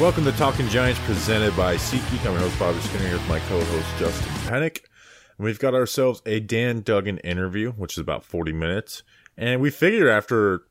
[0.00, 2.24] Welcome to Talking Giants presented by SeatGeek.
[2.26, 4.80] I'm your host, Bobby Skinner, here with my co host, Justin Pennick.
[5.36, 9.02] And we've got ourselves a Dan Duggan interview, which is about 40 minutes.
[9.36, 10.62] And we figured after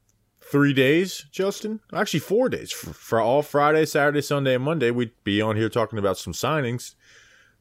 [0.41, 5.11] three days, Justin, actually four days, for, for all Friday, Saturday, Sunday, and Monday, we'd
[5.23, 6.95] be on here talking about some signings.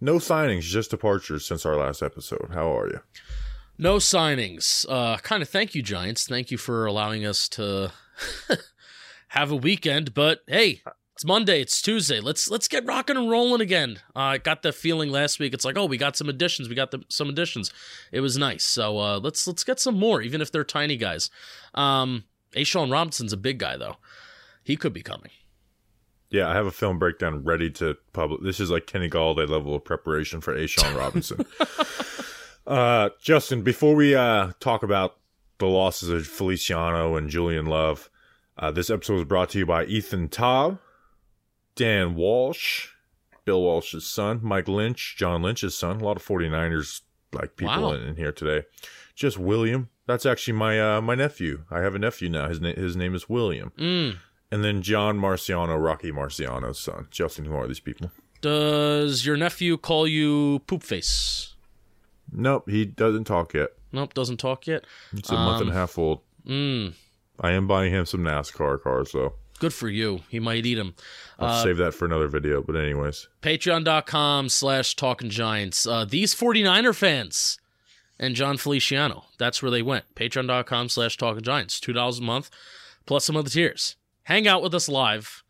[0.00, 2.48] No signings, just departures since our last episode.
[2.54, 3.00] How are you?
[3.76, 4.86] No signings.
[4.88, 6.26] Uh, kind of thank you, Giants.
[6.26, 7.92] Thank you for allowing us to
[9.28, 10.14] have a weekend.
[10.14, 10.82] But hey,
[11.18, 11.60] it's Monday.
[11.60, 12.20] It's Tuesday.
[12.20, 13.98] Let's let's get rocking and rolling again.
[14.14, 15.52] Uh, I got the feeling last week.
[15.52, 16.68] It's like, oh, we got some additions.
[16.68, 17.72] We got the, some additions.
[18.12, 18.62] It was nice.
[18.62, 21.28] So uh, let's let's get some more, even if they're tiny guys.
[21.74, 22.22] Um,
[22.54, 23.96] A'Shawn Robinson's a big guy though.
[24.62, 25.32] He could be coming.
[26.30, 28.42] Yeah, I have a film breakdown ready to publish.
[28.44, 31.44] This is like Kenny Golladay level of preparation for A'Shawn Robinson.
[32.64, 35.16] uh, Justin, before we uh, talk about
[35.58, 38.08] the losses of Feliciano and Julian Love,
[38.56, 40.78] uh, this episode was brought to you by Ethan Taub,
[41.78, 42.88] Dan Walsh,
[43.44, 46.00] Bill Walsh's son, Mike Lynch, John Lynch's son.
[46.00, 47.92] A lot of 49ers like people Wow.
[47.92, 48.66] in, here today.
[49.14, 49.88] Just William.
[50.06, 51.64] That's actually my uh, my nephew.
[51.70, 52.48] I have a nephew now.
[52.48, 53.72] His, na- his name is William.
[53.78, 54.16] Mm.
[54.50, 57.06] And then John Marciano, Rocky Marciano's son.
[57.10, 58.10] Justin, who are these people?
[58.40, 61.54] Does your nephew call you poop face?
[62.32, 63.70] Nope, he doesn't talk yet.
[63.92, 64.84] Nope, doesn't talk yet.
[65.12, 66.20] It's a month and a half old.
[66.46, 66.94] Mm.
[67.40, 69.34] I am buying him some NASCAR cars, though.
[69.58, 70.20] Good for you.
[70.28, 70.94] He might eat them.
[71.38, 72.62] I'll save that for another video.
[72.62, 75.86] But anyways, patreon.com slash talking giants.
[75.86, 77.58] Uh, these 49er fans
[78.20, 80.14] and jon feliciano that's where they went.
[80.14, 81.80] Patreon.com slash talking giants.
[81.80, 82.50] $2 a month
[83.06, 83.96] plus some other tiers.
[84.24, 85.42] Hang out with us live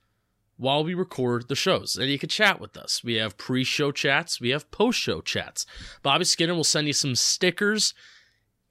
[0.57, 3.03] while we record the shows and you can chat with us.
[3.05, 4.41] We have pre-show chats.
[4.41, 5.67] We have post-show chats.
[6.03, 7.95] Bobby skinner will send you some stickers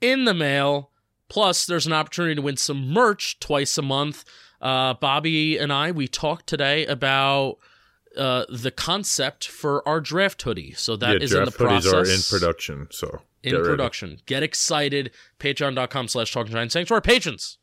[0.01, 0.91] in the mail.
[1.29, 4.23] Plus there's an opportunity to win some merch twice a month
[4.61, 7.57] uh, bobby and i we talked today about
[8.17, 10.73] uh, the concept for our draft hoodie.
[10.73, 11.93] So that yeah, is in the process.
[11.93, 12.87] hoodies are in production.
[12.89, 13.69] So In get ready.
[13.69, 14.19] production.
[14.25, 15.11] Get excited.
[15.39, 17.59] Patreon.com slash talking to our patrons.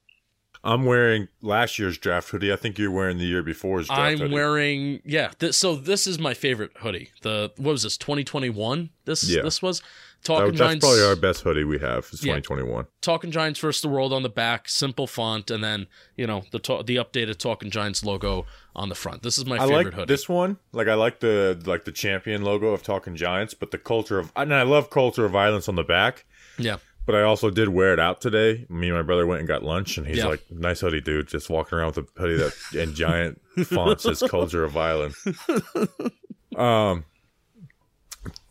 [0.62, 2.53] I'm wearing last year's draft hoodie.
[2.53, 4.34] I think you're wearing the year before's draft I'm hoodie.
[4.34, 5.32] wearing yeah.
[5.41, 7.11] Th- so this is my favorite hoodie.
[7.22, 7.97] The what was this?
[7.99, 8.91] 2021.
[9.06, 9.43] This Yeah.
[9.43, 9.82] this was
[10.25, 10.85] That- talking that's giants.
[10.85, 12.07] probably our best hoodie we have.
[12.12, 12.35] It's Yeah.
[12.37, 12.87] 2021.
[13.03, 15.87] Talking Giants versus the World on the back, simple font, and then
[16.17, 19.23] you know the ta- the updated Talking Giants logo on the front.
[19.23, 20.07] This is my I favorite like hoodie.
[20.12, 20.57] this one.
[20.73, 24.33] Like I like the like the champion logo of Talking Giants, but the culture of
[24.35, 26.25] and I love culture of violence on the back.
[26.59, 28.65] Yeah, But I also did wear it out today.
[28.71, 30.27] Me and my brother went and got lunch, and he's Yeah.
[30.29, 34.23] like, "Nice hoodie, dude." Just walking around with a hoodie that in giant fonts says
[34.29, 35.23] "Culture of Violence."
[36.56, 37.05] Um,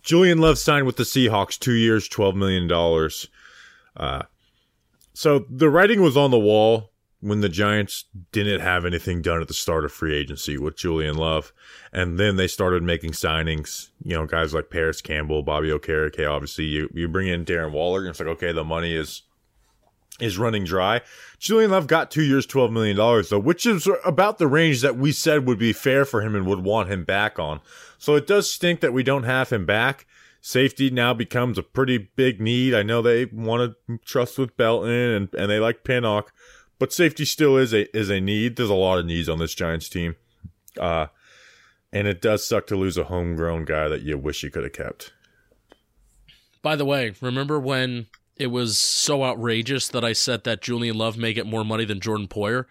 [0.04, 3.28] Julian Love signed with the Seahawks, two years, twelve million dollars.
[3.96, 4.24] Uh,
[5.14, 6.92] so the writing was on the wall
[7.22, 8.04] when the Giants
[8.34, 11.54] didn't have anything done at the start of free agency with Julian Love,
[11.94, 13.90] and then they started making signings.
[14.04, 16.30] You know, guys like Parris Campbell, Bobby Okereke.
[16.30, 19.22] Obviously, you you bring in Darren Waller, and it's like okay, the money is
[20.20, 21.02] is running dry.
[21.40, 24.98] Julian Love got two years, twelve million dollars though, which is about the range that
[24.98, 27.62] we said would be fair for him and would want him back on.
[28.04, 30.06] So it does stink that we don't have him back.
[30.42, 32.74] Safety now becomes a pretty big need.
[32.74, 36.34] I know they want to trust with Belton and, and they like Pinnock,
[36.80, 38.58] but safety still is a is a need.
[38.58, 40.18] There's a lot of needs on this Giants team.
[40.78, 41.06] Uh
[41.94, 44.74] and it does suck to lose a homegrown guy that you wish you could have
[44.74, 45.14] kept.
[46.62, 51.16] By the way, remember when it was so outrageous that I said that Julian Love
[51.16, 52.66] may get more money than Jordan Poyer?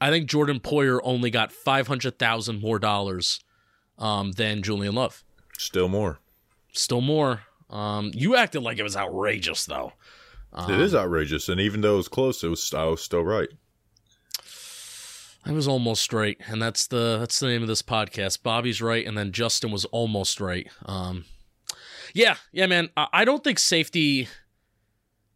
[0.00, 3.38] I think Jordan Poyer only got five hundred thousand more dollars
[4.02, 5.24] um, than Julian Love.
[5.58, 6.18] Still more.
[6.72, 7.42] Still more.
[7.70, 9.92] Um, you acted like it was outrageous, though.
[10.68, 13.48] it is outrageous, and even though it was close, it was I was still right.
[15.44, 18.42] I was almost right, and that's the that's the name of this podcast.
[18.42, 20.68] Bobby's right, and then Justin was almost right.
[20.84, 21.24] Um,
[22.14, 22.90] yeah, yeah, man.
[22.96, 24.28] I, I don't think safety.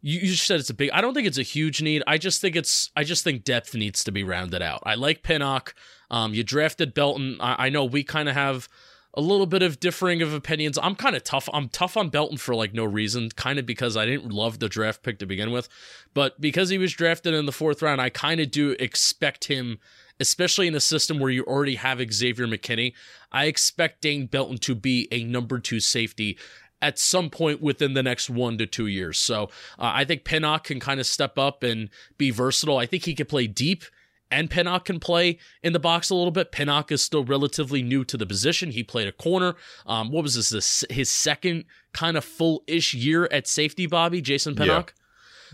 [0.01, 0.91] You, you said it's a big.
[0.91, 2.03] I don't think it's a huge need.
[2.05, 2.91] I just think it's.
[2.95, 4.83] I just think depth needs to be rounded out.
[4.85, 5.73] I like Pinnock.
[6.09, 7.37] Um, you drafted Belton.
[7.39, 8.69] I, I know we kind of have
[9.13, 10.77] a little bit of differing of opinions.
[10.81, 11.49] I'm kind of tough.
[11.51, 14.69] I'm tough on Belton for like no reason, kind of because I didn't love the
[14.69, 15.67] draft pick to begin with,
[16.13, 19.79] but because he was drafted in the fourth round, I kind of do expect him
[20.19, 22.93] especially in a system where you already have Xavier McKinney.
[23.31, 26.37] I expect Dane Belton to be a number two safety
[26.81, 29.17] at some point within the next one to two years.
[29.17, 29.43] So
[29.79, 32.77] uh, I think Pinnock can kind of step up and be versatile.
[32.77, 33.83] I think he can play deep
[34.29, 36.51] and Pinnock can play in the box a little bit.
[36.51, 38.71] Pinnock is still relatively new to the position.
[38.71, 39.55] He played a corner.
[39.85, 40.49] Um, what was this?
[40.49, 44.93] this his second kind of full-ish year at safety, Bobby Jason Pinnock.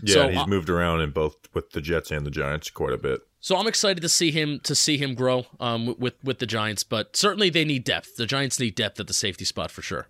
[0.02, 2.92] Yeah, So, he's uh, moved around in both with the Jets and the Giants quite
[2.92, 3.20] a bit.
[3.40, 6.82] So I'm excited to see him to see him grow um, with with the Giants,
[6.82, 8.16] but certainly they need depth.
[8.16, 10.08] The Giants need depth at the safety spot for sure.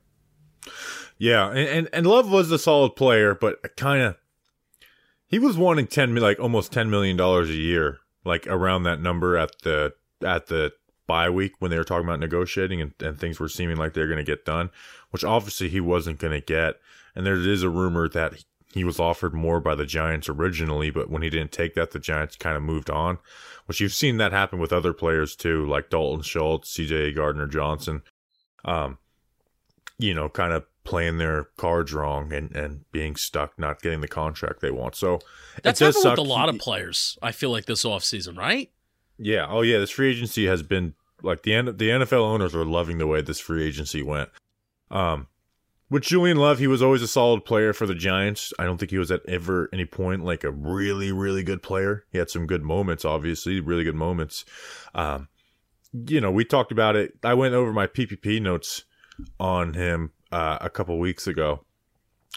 [1.19, 4.17] Yeah, and and, and Love was a solid player, but kind of
[5.27, 9.37] he was wanting ten like almost ten million dollars a year, like around that number
[9.37, 9.95] at the
[10.25, 10.73] at the
[11.07, 14.07] bye week when they were talking about negotiating and, and things were seeming like they're
[14.07, 14.71] going to get done,
[15.11, 16.77] which obviously he wasn't going to get.
[17.15, 21.09] And there is a rumor that he was offered more by the Giants originally, but
[21.11, 23.19] when he didn't take that, the Giants kind of moved on,
[23.67, 27.13] which you've seen that happen with other players too, like Dalton Schultz, C.J.
[27.13, 28.03] Gardner Johnson.
[28.65, 28.99] Um,
[29.99, 34.09] you know, kind of playing their cards wrong and, and being stuck, not getting the
[34.09, 34.95] contract they want.
[34.95, 35.19] So
[35.63, 37.19] That's it happened with a lot of players.
[37.23, 38.71] I feel like this offseason, right?
[39.19, 39.47] Yeah.
[39.49, 39.79] Oh, yeah.
[39.79, 43.23] This free agency has been like the N- the NFL owners are loving the way
[43.23, 44.29] this free agency went.
[44.91, 45.29] Um,
[45.91, 48.53] with Julian Love, he was always a solid player for the Giants.
[48.59, 52.05] I don't think he was at ever any point like a really, really good player.
[52.11, 54.45] He had some good moments, obviously, really good moments.
[54.95, 55.29] Um,
[55.93, 57.15] you know, we talked about it.
[57.23, 58.85] I went over my PPP notes
[59.39, 61.61] on him uh, a couple weeks ago,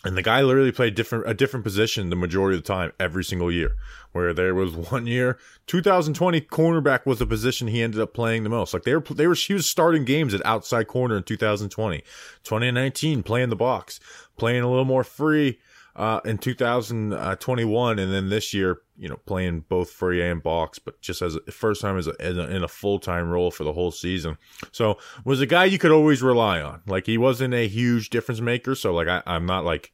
[0.03, 3.23] and the guy literally played different a different position the majority of the time every
[3.23, 3.71] single year.
[4.11, 8.49] Where there was one year, 2020 cornerback was the position he ended up playing the
[8.49, 8.71] most.
[8.71, 12.03] Like they were they were he was starting games at outside corner in 2020,
[12.43, 13.99] 2019 playing the box,
[14.37, 15.57] playing a little more free
[15.97, 21.01] uh, in 2021, and then this year, you know, playing both free and box, but
[21.01, 23.63] just as a first time as a, in a, in a full time role for
[23.63, 24.37] the whole season.
[24.71, 26.81] So was a guy you could always rely on.
[26.85, 28.75] Like he wasn't a huge difference maker.
[28.75, 29.91] So like I, I'm not like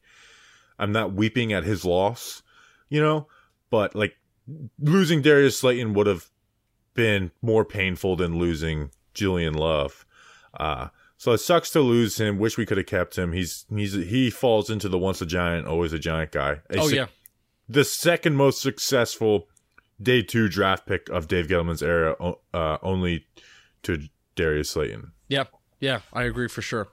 [0.78, 2.44] I'm not weeping at his loss,
[2.90, 3.28] you know,
[3.70, 4.18] but like
[4.80, 6.30] losing Darius Slayton would have
[6.96, 10.06] been more painful than losing Julian Love.
[10.54, 10.90] Uh,
[11.24, 12.38] so it sucks to lose him.
[12.38, 13.32] Wish we could have kept him.
[13.32, 16.60] He's he's he falls into the once a giant, always a giant guy.
[16.70, 17.06] A Oh yeah,
[17.70, 19.48] the second most successful
[20.02, 22.18] day two draft pick of Dave Gettleman's era,
[22.54, 23.26] uh, only
[23.84, 24.00] to
[24.36, 25.14] Darius Slayton.
[25.30, 25.46] yeah,
[25.80, 26.02] yeah.
[26.12, 26.90] I agree for sure.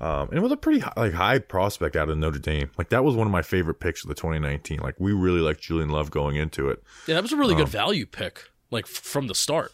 [0.00, 2.70] Um, and it was a pretty high, like high prospect out of Notre Dame.
[2.78, 4.78] Like that was one of my favorite picks of the 2019.
[4.78, 6.82] Like we really liked Julian Love going into it.
[7.06, 9.72] Yeah, that was a really good value pick, like from the start.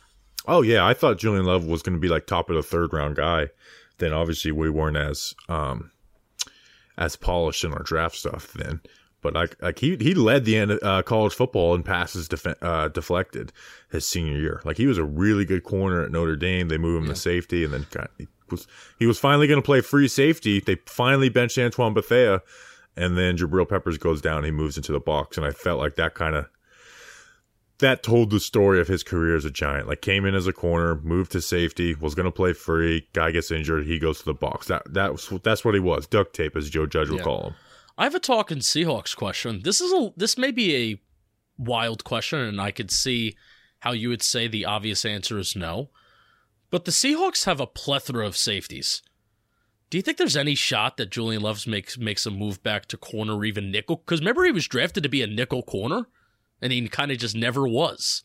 [0.48, 2.92] Oh yeah, I thought Julian Love was going to be like top of the third
[2.92, 3.50] round guy.
[3.98, 5.90] Then obviously we weren't as um
[6.96, 8.80] as polished in our draft stuff then.
[9.20, 12.88] But like like he he led the end uh, college football in passes def- uh,
[12.88, 13.52] deflected
[13.90, 14.62] his senior year.
[14.64, 16.68] Like he was a really good corner at Notre Dame.
[16.68, 18.66] They moved him to safety, and then kind he was
[18.98, 20.60] he was finally going to play free safety.
[20.60, 22.42] They finally benched Antoine Bethea,
[22.96, 24.44] and then Jabril Peppers goes down.
[24.44, 26.46] He moves into the box, and I felt like that kind of
[27.78, 29.86] that told the story of his career as a giant.
[29.88, 33.08] Like came in as a corner, moved to safety, was going to play free.
[33.12, 34.66] Guy gets injured, he goes to the box.
[34.66, 36.06] That that was that's what he was.
[36.06, 37.24] Duct tape, as Joe Judge would Yeah.
[37.24, 37.54] call him.
[37.96, 39.62] I have a talking Seahawks question.
[39.62, 41.00] This is a this may be a
[41.56, 43.36] wild question, and I could see
[43.80, 45.90] how you would say the obvious answer is no.
[46.70, 49.02] But the Seahawks have a plethora of safeties.
[49.90, 52.96] Do you think there's any shot that Julian Loves makes makes a move back to
[52.96, 53.96] corner or even nickel?
[53.96, 56.06] Because remember he was drafted to be a nickel corner,
[56.60, 58.24] and he kind of just never was.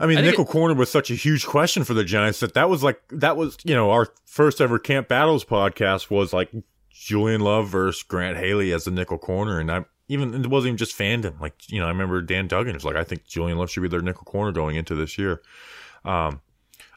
[0.00, 2.68] I mean, I nickel corner was such a huge question for the Giants that that
[2.68, 6.50] was like that was you know our first ever Camp Battles podcast was like
[6.90, 10.76] Julian Love versus Grant Haley as the nickel corner, and I even it wasn't even
[10.76, 11.40] just fandom.
[11.40, 13.88] Like you know, I remember Dan Duggan was like, I think Julian Love should be
[13.88, 15.42] their nickel corner going into this year.
[16.04, 16.40] Um,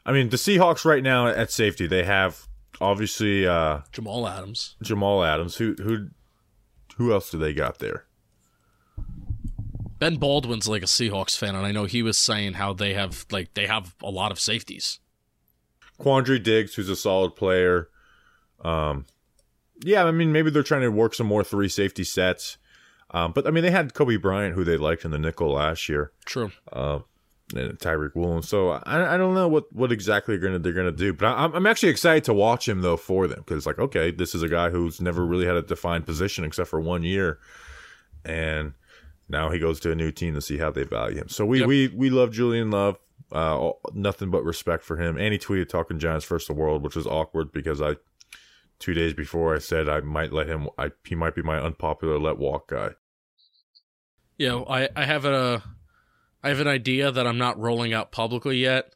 [0.04, 2.46] I mean, the Seahawks right now at safety they have
[2.80, 4.76] obviously uh, Jamal Adams.
[4.82, 5.56] Jamal Adams.
[5.56, 6.08] Who who
[6.96, 8.04] who else do they got there?
[9.98, 13.24] Ben Baldwin's like a Seahawks fan, and I know he was saying how they have
[13.30, 15.00] like they have a lot of safeties.
[15.98, 17.88] Quandre Diggs, who's a solid player.
[18.62, 19.06] Um,
[19.82, 22.58] yeah, I mean, maybe they're trying to work some more three safety sets.
[23.12, 25.88] Um, but I mean, they had Coby Bryant, who they liked in the nickel last
[25.88, 26.50] year, True.
[26.72, 26.98] uh,
[27.54, 28.42] and Tariq Woolen.
[28.42, 31.12] So I, I don't know what, what exactly they're gonna they're gonna do.
[31.12, 34.10] But I, I'm I'm actually excited to watch him though for them because like okay,
[34.10, 37.38] this is a guy who's never really had a defined position except for one year,
[38.24, 38.74] and
[39.28, 41.28] now he goes to a new team to see how they value him.
[41.28, 41.68] So we Yep.
[41.68, 42.98] we we love Julian Love.
[43.32, 45.16] Uh, nothing but respect for him.
[45.18, 47.96] And he tweeted talking Giants first the world, which was awkward because I
[48.78, 50.68] two days before I said I might let him.
[50.78, 52.90] I he might be my unpopular let walk guy.
[54.38, 55.62] Yeah, I I have a
[56.42, 58.92] I have an idea that I'm not rolling out publicly yet.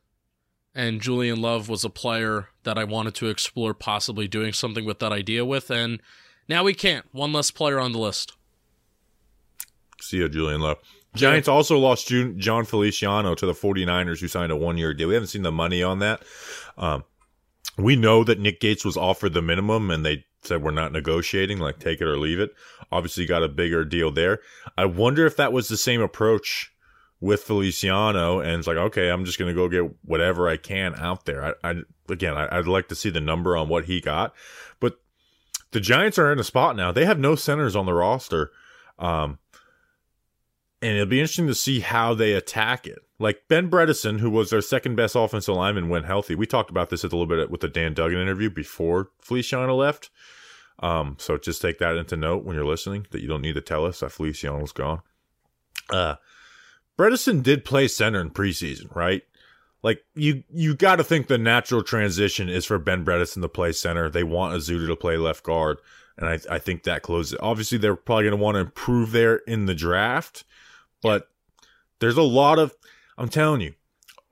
[0.72, 5.00] And Julian Love was a player that I wanted to explore possibly doing something with
[5.00, 5.68] that idea with.
[5.68, 6.00] And
[6.48, 7.06] now we can't.
[7.10, 8.34] One less player on the list.
[10.02, 10.78] See ya, Julian Love.
[11.14, 15.08] Giants also lost June, Jon Feliciano to the 49ers, who signed a one year deal.
[15.08, 16.22] We haven't seen the money on that.
[16.78, 17.04] Um,
[17.76, 21.58] we know that Nick Gates was offered the minimum and they said we're not negotiating,
[21.58, 22.50] like take it or leave it.
[22.92, 24.40] Obviously, got a bigger deal there.
[24.76, 26.72] I wonder if that was the same approach
[27.20, 30.94] with Feliciano and it's like, okay, I'm just going to go get whatever I can
[30.94, 31.56] out there.
[31.62, 31.74] I, I
[32.08, 34.34] again, I, I'd like to see the number on what he got,
[34.78, 35.00] but
[35.72, 36.92] the Giants are in a spot now.
[36.92, 38.50] They have no centers on the roster.
[38.98, 39.38] Um,
[40.82, 43.00] and it'll be interesting to see how they attack it.
[43.18, 46.34] Like Ben Bredeson, who was their second best offensive lineman when healthy.
[46.34, 50.10] We talked about this a little bit with the Dan Duggan interview before Feliciano left.
[50.78, 53.60] Um, so just take that into note when you're listening that you don't need to
[53.60, 55.02] tell us that Feliciano's gone.
[55.90, 56.14] Uh,
[56.98, 59.22] Bredeson did play center in preseason, right?
[59.82, 63.72] Like you, you got to think the natural transition is for Ben Bredeson to play
[63.72, 64.08] center.
[64.10, 65.78] They want Ezeudu to play left guard,
[66.18, 67.40] and I, I think that closes it.
[67.42, 70.44] Obviously, they're probably going to want to improve there in the draft,
[71.02, 71.28] but
[72.00, 72.74] there's a lot of,
[73.16, 73.74] I'm telling you,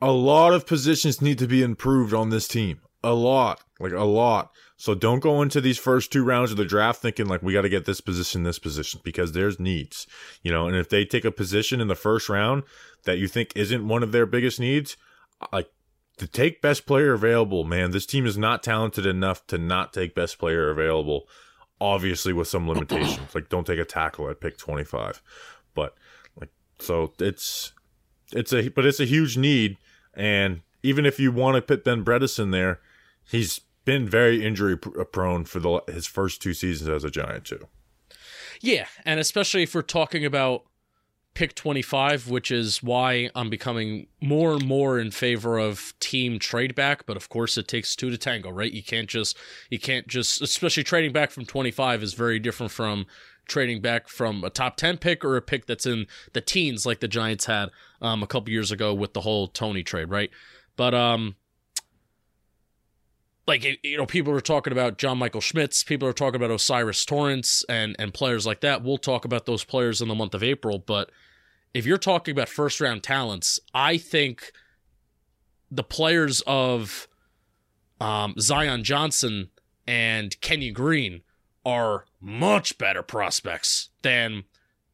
[0.00, 2.80] a lot of positions need to be improved on this team.
[3.02, 4.50] A lot, like a lot.
[4.76, 7.62] So don't go into these first two rounds of the draft thinking like we got
[7.62, 10.06] to get this position, this position, because there's needs,
[10.42, 10.66] you know.
[10.66, 12.62] And if they take a position in the first round
[13.04, 14.96] that you think isn't one of their biggest needs,
[15.52, 15.70] like
[16.18, 20.14] to take best player available, man, this team is not talented enough to not take
[20.14, 21.28] best player available.
[21.80, 25.22] Obviously, with some limitations, like don't take a tackle at pick 25,
[25.74, 25.94] but
[26.78, 27.72] so it's
[28.32, 29.76] it's a but it's a huge need,
[30.14, 32.80] and even if you want to put Ben Bredeson there,
[33.24, 37.44] he's been very injury uh, prone for the his first two seasons as a Giant
[37.44, 37.66] too.
[38.60, 40.64] Yeah, and especially if we're talking about
[41.34, 46.74] pick 25, which is why I'm becoming more and more in favor of team trade
[46.74, 48.72] back, but of course it takes two to tango, right?
[48.72, 49.36] You can't just
[49.70, 53.06] you can't just especially trading back from 25 is very different from
[53.48, 57.00] trading back from a top 10 pick or a pick that's in the teens like
[57.00, 60.30] the Giants had um, a couple years ago with the whole Toney trade, right?
[60.76, 61.36] But um
[63.48, 67.04] like you know people are talking about John Michael Schmitz, people are talking about O'Cyrus
[67.04, 68.84] Torrence and and players like that.
[68.84, 71.10] We'll talk about those players in the month of April, but
[71.74, 74.52] if you're talking about first round talents, I think
[75.70, 77.08] the players of
[78.00, 79.50] um, Zion Johnson
[79.86, 81.22] and Kenyon Green
[81.68, 84.44] are much better prospects than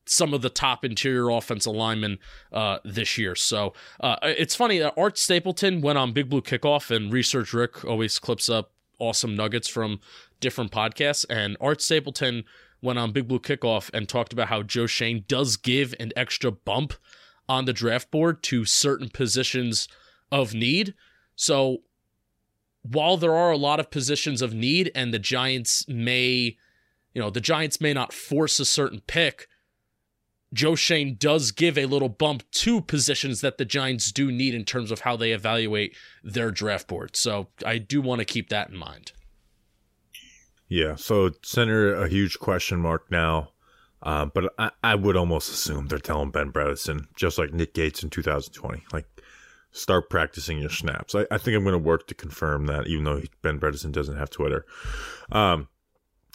[0.07, 2.19] some of the top interior offensive linemen
[2.52, 3.37] uh, this year.
[3.37, 7.85] So uh, it's funny that Art Stapleton went on Big Blue Kickoff and Research Rick
[7.85, 10.00] always clips up awesome nuggets from
[10.40, 11.25] different podcasts.
[11.31, 12.43] And Art Stapleton
[12.83, 16.50] went on Big Blue Kickoff and talked about how Joe Schoen does give an extra
[16.50, 16.95] bump
[17.49, 19.87] on the draft board to certain positions
[20.33, 20.95] of need.
[21.37, 21.83] So
[22.83, 26.59] while there are a lot of positions of need and the Giants may,
[27.14, 29.49] you know, the Giants may not force a certain pick,
[30.52, 34.64] Joe Schoen does give a little bump to positions that the Giants do need in
[34.64, 37.16] terms of how they evaluate their draft board.
[37.16, 39.12] So I do want to keep that in mind.
[40.68, 43.50] Yeah, so center a huge question mark now.
[44.02, 48.02] Uh, but I, I would almost assume they're telling Ben Bredeson, just like Nick Gates
[48.02, 49.06] in 2020, like
[49.73, 51.14] start practicing your snaps.
[51.14, 54.18] I, I think I'm going to work to confirm that, even though Ben Bredeson doesn't
[54.18, 54.66] have Twitter.
[55.33, 55.68] Um,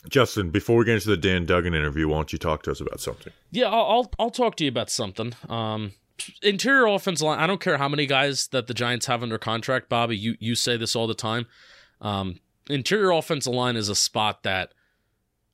[0.08, 2.80] Justin, before we get into the Dan Duggan interview, why don't you talk to us
[2.80, 3.34] about something?
[3.52, 5.34] Yeah, I'll I'll, talk to you about something.
[5.50, 5.94] Um,
[6.42, 7.40] interior offensive line.
[7.40, 10.16] I don't care how many guys that the Giants have under contract, Bobby.
[10.16, 11.48] You you say this all the time.
[12.02, 12.40] Um,
[12.70, 14.74] interior offensive line is a spot that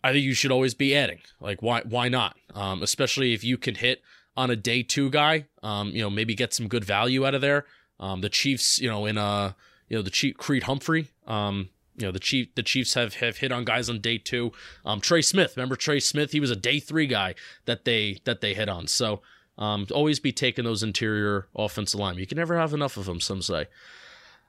[0.03, 1.19] I think you should always be adding.
[1.39, 2.37] Like why why not?
[2.53, 4.03] Um, especially if you can hit
[4.37, 5.45] on a day two guy.
[5.63, 7.65] Um, you know maybe get some good value out of there.
[7.99, 9.53] Um, the Chiefs, you know, in uh,
[9.89, 11.07] you know the Chief Creed Humphrey.
[11.25, 14.51] Um, you know the chief the Chiefs have have hit on guys on day two.
[14.85, 16.31] Um, Trey Smith, remember Trey Smith?
[16.31, 17.35] He was a day three guy
[17.65, 18.87] that they that they hit on.
[18.87, 19.21] So
[19.57, 22.17] um, always be taking those interior offensive line.
[22.17, 23.19] You can never have enough of them.
[23.19, 23.67] Some say.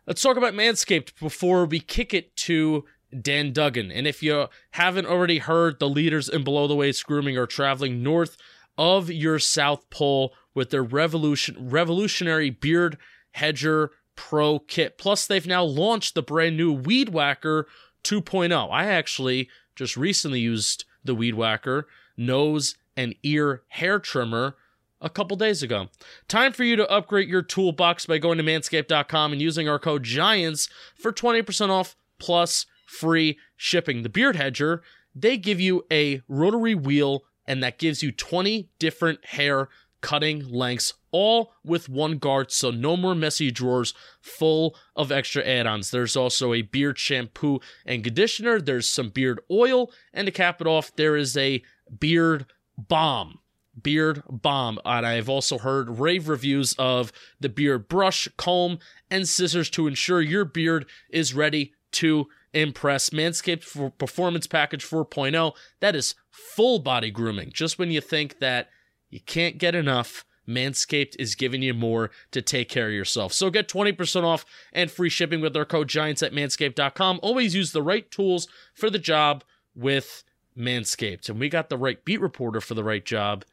[0.07, 2.85] Let's talk about Manscaped before we kick it to
[3.21, 3.91] Dan Duggan.
[3.91, 8.03] And if you haven't already heard, the leaders in below the waist grooming are traveling
[8.03, 8.37] north
[8.79, 12.99] of your South Pole with their revolution revolutionary beard
[13.33, 14.99] hedger Pro kit.
[14.99, 17.67] Plus, they've now launched the brand new Weed Whacker
[18.05, 18.71] 2.0.
[18.73, 24.57] I actually just recently used the Weed Whacker nose and ear hair trimmer
[25.01, 25.89] a couple days ago.
[26.29, 30.05] Time for you to upgrade your toolbox by going to manscaped.com and using our code
[30.05, 34.03] GIANTS for 20% off plus free shipping.
[34.03, 34.83] The Beard Hedger,
[35.15, 39.69] they give you a rotary wheel and that gives you 20 different hair
[40.07, 45.67] cutting lengths, all with one guard, so no more messy drawers full of extra add
[45.67, 45.91] ons.
[45.91, 50.69] There's also a beard shampoo and conditioner, there's some beard oil, and to cap it
[50.69, 51.61] off, there is a
[51.99, 52.47] beard
[52.79, 53.41] bomb.
[53.83, 54.79] Beard bomb.
[54.85, 57.11] And I've also heard rave reviews of
[57.41, 58.79] the beard brush, comb,
[59.11, 63.11] and scissors to ensure your beard is ready to impress.
[63.11, 67.51] Manscaped for Performance Package 4.0, that is full body grooming.
[67.53, 68.69] Just when you think that
[69.17, 73.33] you can't get enough, Manscaped is giving you more to take care of yourself.
[73.33, 74.45] So get 20% off
[74.75, 77.21] and free shipping with our code GIANTS at manscaped.com.
[77.23, 79.43] Always use the right tools for the job
[79.75, 80.23] with
[80.55, 81.31] Manscaped.
[81.31, 83.47] And we got the right beat reporter for the right job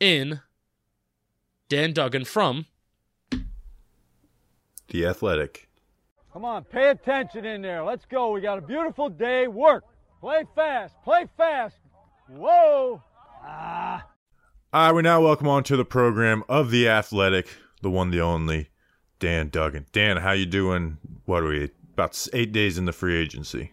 [0.00, 0.40] in
[1.68, 2.66] Dan Duggan from
[4.88, 5.68] The Athletic.
[6.32, 7.84] Come on, pay attention in there.
[7.84, 8.32] Let's go.
[8.32, 9.46] We got a beautiful day.
[9.46, 9.84] Work.
[10.20, 10.96] Play fast.
[11.04, 11.76] Play fast.
[12.28, 13.00] Whoa.
[13.44, 14.04] Ah.
[14.74, 17.46] All right, we now welcome on to the program of The Athletic,
[17.82, 18.70] the one, the only,
[19.20, 19.86] Dan Duggan.
[19.92, 20.98] Dan, how you doing?
[21.26, 23.70] What are we, about eight days in the free agency?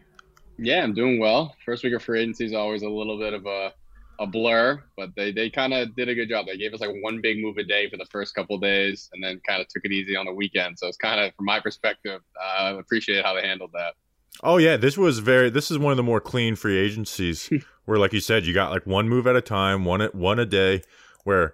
[0.60, 1.56] Yeah, I'm doing well.
[1.66, 3.74] First week of free agency is always a little bit of a,
[4.20, 6.46] a blur, but they, they kind of did a good job.
[6.46, 9.24] They gave us like one big move a day for the first couple days and
[9.24, 10.78] then kind of took it easy on the weekend.
[10.78, 13.96] So it's kind of, from my perspective, I uh, appreciate how they handled that.
[14.44, 15.50] Oh yeah, this was very.
[15.50, 17.50] This is one of the more clean free agencies
[17.86, 20.40] where, like you said, you got like one move at a time, one at one
[20.40, 20.82] a day.
[21.24, 21.54] Where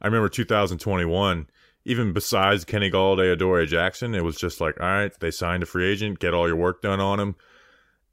[0.00, 1.48] I remember 2021,
[1.84, 5.66] even besides Kenny Golladay, Adoree Jackson, it was just like, all right, they signed a
[5.66, 7.34] free agent, get all your work done on him,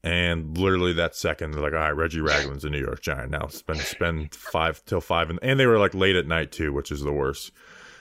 [0.05, 3.47] and literally that second, they're like, all right, Reggie Ragland's a New York Giant now.
[3.47, 6.91] Spend spend five till five, and, and they were like late at night too, which
[6.91, 7.51] is the worst.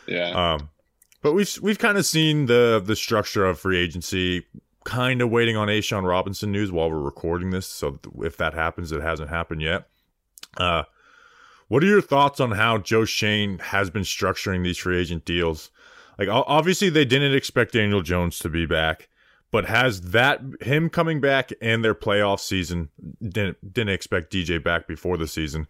[0.06, 0.54] Yeah.
[0.54, 0.70] Um,
[1.22, 4.44] but we've we've kind of seen the the structure of free agency.
[4.84, 7.66] Kind of waiting on A'Shawn Robinson news while we're recording this.
[7.66, 9.88] So if that happens, it hasn't happened yet.
[10.56, 10.84] Uh,
[11.68, 15.70] what are your thoughts on how Joe Schoen has been structuring these free agent deals?
[16.18, 19.08] Like obviously they didn't expect Daniel Jones to be back,
[19.50, 24.86] but has that him coming back and their playoff season didn't didn't expect DJ back
[24.86, 25.66] before the season,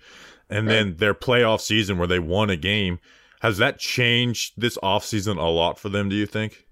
[0.51, 0.73] and right.
[0.75, 2.99] then their playoff season where they won a game
[3.45, 6.09] has that changed this offseason a lot for them?
[6.09, 6.67] Do you think?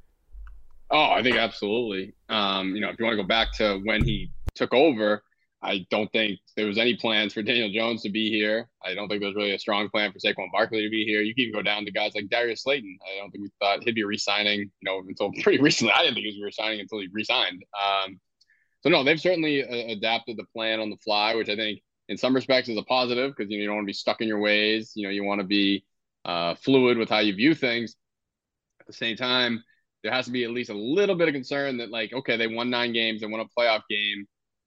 [0.91, 2.15] Oh, I think absolutely.
[2.33, 5.23] Um, you know, if you want to go back to when he took over,
[5.63, 8.69] I don't think there was any plans for Daniel Jones to be here.
[8.85, 11.21] I don't think there was really a strong plan for Saquon Barkley to be here.
[11.21, 12.99] You can even go down to guys like Darius Slayton.
[13.05, 15.93] I don't think we thought he'd be resigning, you know, until pretty recently.
[15.93, 17.63] I didn't think he was resigning until he resigned.
[17.81, 18.19] Um,
[18.81, 22.17] so no, they've certainly uh, adapted the plan on the fly, which I think in
[22.17, 24.27] some respects is a positive because you know you don't want to be stuck in
[24.27, 24.93] your ways.
[24.97, 25.85] You know, you want to be
[26.25, 27.95] uh, fluid with how you view things.
[28.81, 29.63] At the same time,
[30.03, 32.47] there has to be at least a little bit of concern that like, okay, they
[32.47, 34.27] won nine games, they won a playoff game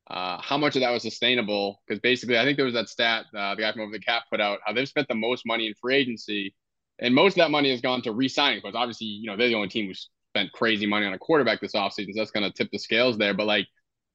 [0.10, 1.82] uh, how much of that was sustainable?
[1.88, 4.24] Because basically, I think there was that stat uh, the guy from Over the Cap
[4.30, 6.54] put out how they've spent the most money in free agency,
[7.00, 8.60] and most of that money has gone to re-signing.
[8.60, 9.94] Because obviously, you know they're the only team who
[10.32, 13.18] spent crazy money on a quarterback this offseason, so that's going to tip the scales
[13.18, 13.34] there.
[13.34, 13.66] But like,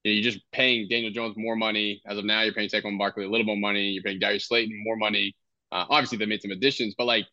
[0.03, 2.41] you know, you're just paying Daniel Jones more money as of now.
[2.41, 3.89] You're paying Saquon Barkley a little more money.
[3.89, 5.35] You're paying Darius Slayton more money.
[5.73, 7.25] Uh, obviously, they made some additions, but like,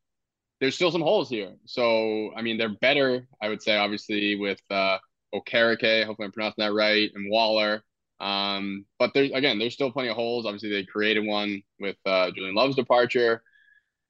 [0.61, 1.55] there's still some holes here.
[1.67, 4.99] So I mean, they're better, I would say, obviously with uh,
[5.35, 6.05] Okereke.
[6.05, 7.83] Hopefully, I'm pronouncing that right, and Waller.
[8.21, 10.47] Um, but there's again, there's still plenty of holes.
[10.47, 13.43] Obviously, they created one with uh, Julian Love's departure,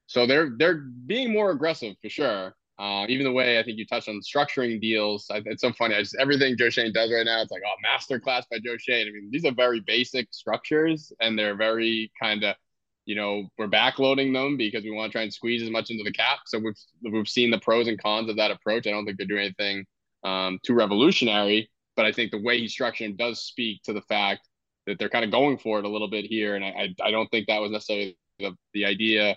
[0.07, 2.55] so they're they're being more aggressive for sure.
[2.79, 5.95] Uh, even the way I think you touched on structuring deals, I, it's so funny.
[5.95, 8.77] I just everything Joe Schoen does right now, it's like oh, master class by Joe
[8.77, 9.07] Schoen.
[9.07, 12.55] I mean, these are very basic structures, and they're very kind of,
[13.09, 16.03] you know, we're backloading them because we want to try and squeeze as much into
[16.03, 16.41] the cap.
[16.45, 18.85] So we've we've seen the pros and cons of that approach.
[18.85, 19.83] I don't think they're doing anything
[20.23, 24.47] um, too revolutionary, but I think the way he's structuring does speak to the fact
[24.85, 26.55] that they're kind of going for it a little bit here.
[26.55, 29.35] And I, I, I don't think that was necessarily the, the idea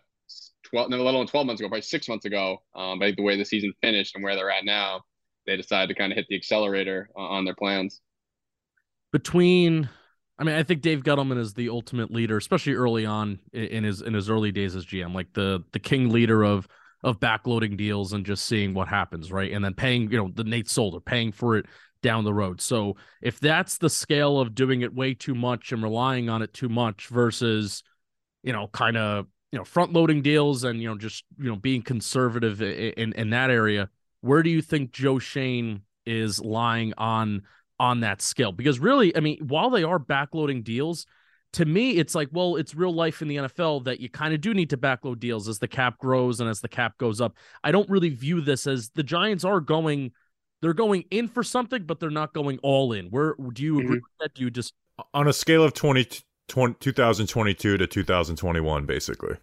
[0.65, 2.59] 12, no, let alone 12 months ago, probably six months ago.
[2.77, 5.01] Um, but the way the season finished and where they're at now,
[5.47, 8.03] they decided to kind of hit the accelerator on their plans.
[9.13, 9.89] Between,
[10.43, 14.03] I mean, I think Dave Gettleman is the ultimate leader, especially early on in his
[14.03, 16.67] in his early days as GM, like the the king leader of
[17.05, 19.53] of backloading deals and just seeing what happens, right?
[19.53, 21.67] And then paying, you know, the Nate Solder, paying for it
[22.03, 22.61] down the road.
[22.61, 26.53] So if that's the scale of doing it way too much and relying on it
[26.53, 27.85] too much versus,
[28.43, 31.57] you know, kind of, you know, front loading deals and, you know, just, you know,
[31.57, 33.89] being conservative in, in that area,
[34.23, 37.43] where do you think Joe Schoen is lying on
[37.79, 38.53] on that scale?
[38.53, 41.07] Because really, I mean, while they are backloading deals,
[41.55, 44.41] to me, it's like, well, it's real life in the NFL that you kind of
[44.41, 47.37] do need to backload deals as the cap grows and as the cap goes up.
[47.63, 50.13] I don't really view this as the Giants are going
[50.63, 53.07] they're going in for something, but they're not going all in.
[53.07, 53.95] Where do you agree mm-hmm.
[53.95, 54.35] with that?
[54.35, 54.75] Do you just
[55.13, 56.07] on a scale of 20,
[56.49, 59.37] 20 2022 to 2021, basically?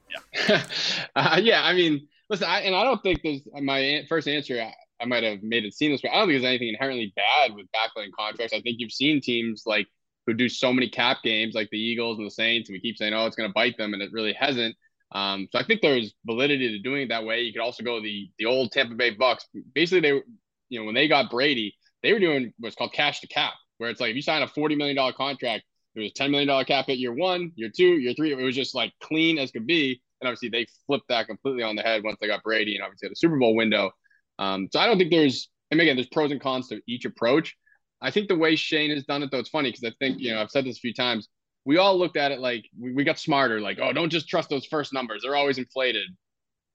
[0.48, 0.63] Yeah,
[1.18, 1.65] uh, yeah.
[1.65, 4.62] I mean, Listen, I, and I don't think there's my first answer.
[4.62, 6.10] I, I might have made it seem this way.
[6.10, 8.54] I don't think there's anything inherently bad with backlaying contracts.
[8.54, 9.88] I think you've seen teams like
[10.26, 12.98] who do so many cap games, like the Eagles and the Saints, and we keep
[12.98, 14.76] saying, "Oh, it's going to bite them," and it really hasn't.
[15.12, 17.42] Um, so I think there's validity to doing it that way.
[17.42, 19.48] You could also go the the old Tampa Bay Bucks.
[19.74, 20.22] Basically, they
[20.70, 23.90] you know when they got Brady, they were doing what's called cash to cap, where
[23.90, 25.64] it's like if you sign a forty million dollar contract,
[25.96, 28.32] there was a ten million dollar cap at year one, year two, year three.
[28.32, 30.02] It was just like clean as could be.
[30.22, 33.10] And obviously, they flipped that completely on the head once they got Brady, and obviously
[33.10, 33.92] the Super Bowl window.
[34.39, 37.56] Um, so I don't think there's, and again, there's pros and cons to each approach.
[38.02, 40.34] I think the way Schoen has done it, though, it's funny because I think you
[40.34, 41.28] know I've said this a few times
[41.65, 44.49] we all looked at it like we, we got smarter, like, oh, don't just trust
[44.49, 45.21] those first numbers.
[45.21, 46.08] They're always inflated.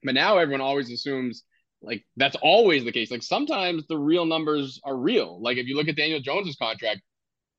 [0.05, 1.45] But now everyone always assumes
[1.83, 3.11] like that's always the case.
[3.11, 5.41] Like sometimes the real numbers are real.
[5.43, 7.01] Like if you look at Daniel Jones's contract,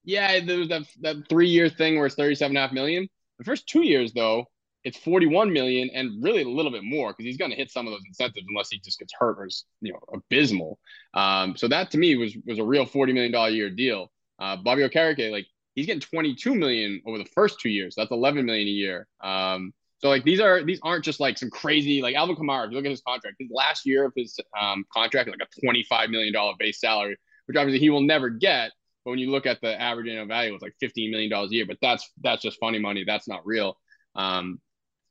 [0.03, 3.07] yeah, there was that that three year thing where it's 37 and a half million.
[3.39, 4.45] The first two years though,
[4.85, 7.87] it's 41 million and really a little bit more because he's going to hit some
[7.87, 10.79] of those incentives unless he just gets hurt or is you know abysmal.
[11.15, 14.11] Um, so that to me was was a real 40 million dollar year deal.
[14.39, 17.95] Uh, Bobby Okereke, like he's getting 22 million over the first two years.
[17.97, 19.07] That's 11 million a year.
[19.21, 22.65] Um, so like these are these aren't just like some crazy like Alvin Kamara.
[22.65, 25.61] If you look at his contract, his last year of his um, contract like a
[25.61, 27.17] 25 million dollar base salary,
[27.47, 28.71] which obviously he will never get.
[29.03, 31.55] But when you look at the average annual value, it's like 15 million dollars a
[31.55, 31.65] year.
[31.65, 33.03] But that's that's just funny money.
[33.03, 33.77] That's not real.
[34.15, 34.59] Um,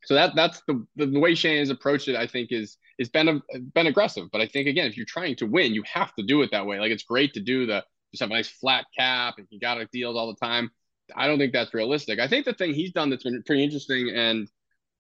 [0.05, 2.17] so that that's the, the, way Schoen has approached it.
[2.17, 3.43] I think is is been
[3.75, 4.29] been aggressive.
[4.33, 6.67] But I think again, if you're trying to win, you have to do it that
[6.67, 6.79] way.
[6.79, 9.79] Like it's great to do the just have a nice flat cap and you got
[9.93, 10.71] deals all the time.
[11.15, 12.19] I don't think that's realistic.
[12.19, 14.49] I think the thing he's done that's been pretty interesting and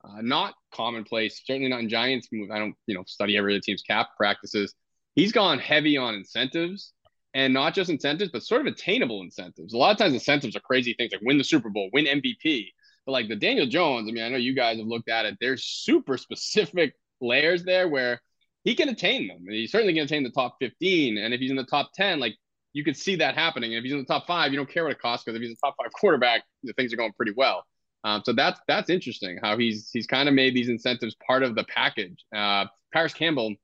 [0.04, 2.50] uh, not commonplace, certainly not in Giants move.
[2.50, 4.74] I don't, you know, study every other team's cap practices.
[5.14, 6.92] He's gone heavy on incentives
[7.34, 9.72] and not just incentives, but sort of attainable incentives.
[9.72, 12.68] A lot of times incentives are crazy things like win the Super Bowl, win MVP.
[13.06, 15.36] But like the Daniel Jones, I mean, I know you guys have looked at it.
[15.40, 18.20] There's super specific layers there where
[18.64, 19.44] he can attain them.
[19.46, 21.18] And he's certainly to attain the top 15.
[21.18, 22.34] And if he's in the top 10, like
[22.72, 23.72] you could see that happening.
[23.72, 25.42] And if he's in the top five, you don't care what it costs because if
[25.42, 27.64] he's a top five quarterback, the things are going pretty well.
[28.04, 31.54] Um, so that's that's interesting how he's he's kind of made these incentives part of
[31.54, 32.22] the package.
[32.34, 33.54] Uh, Parris Campbell,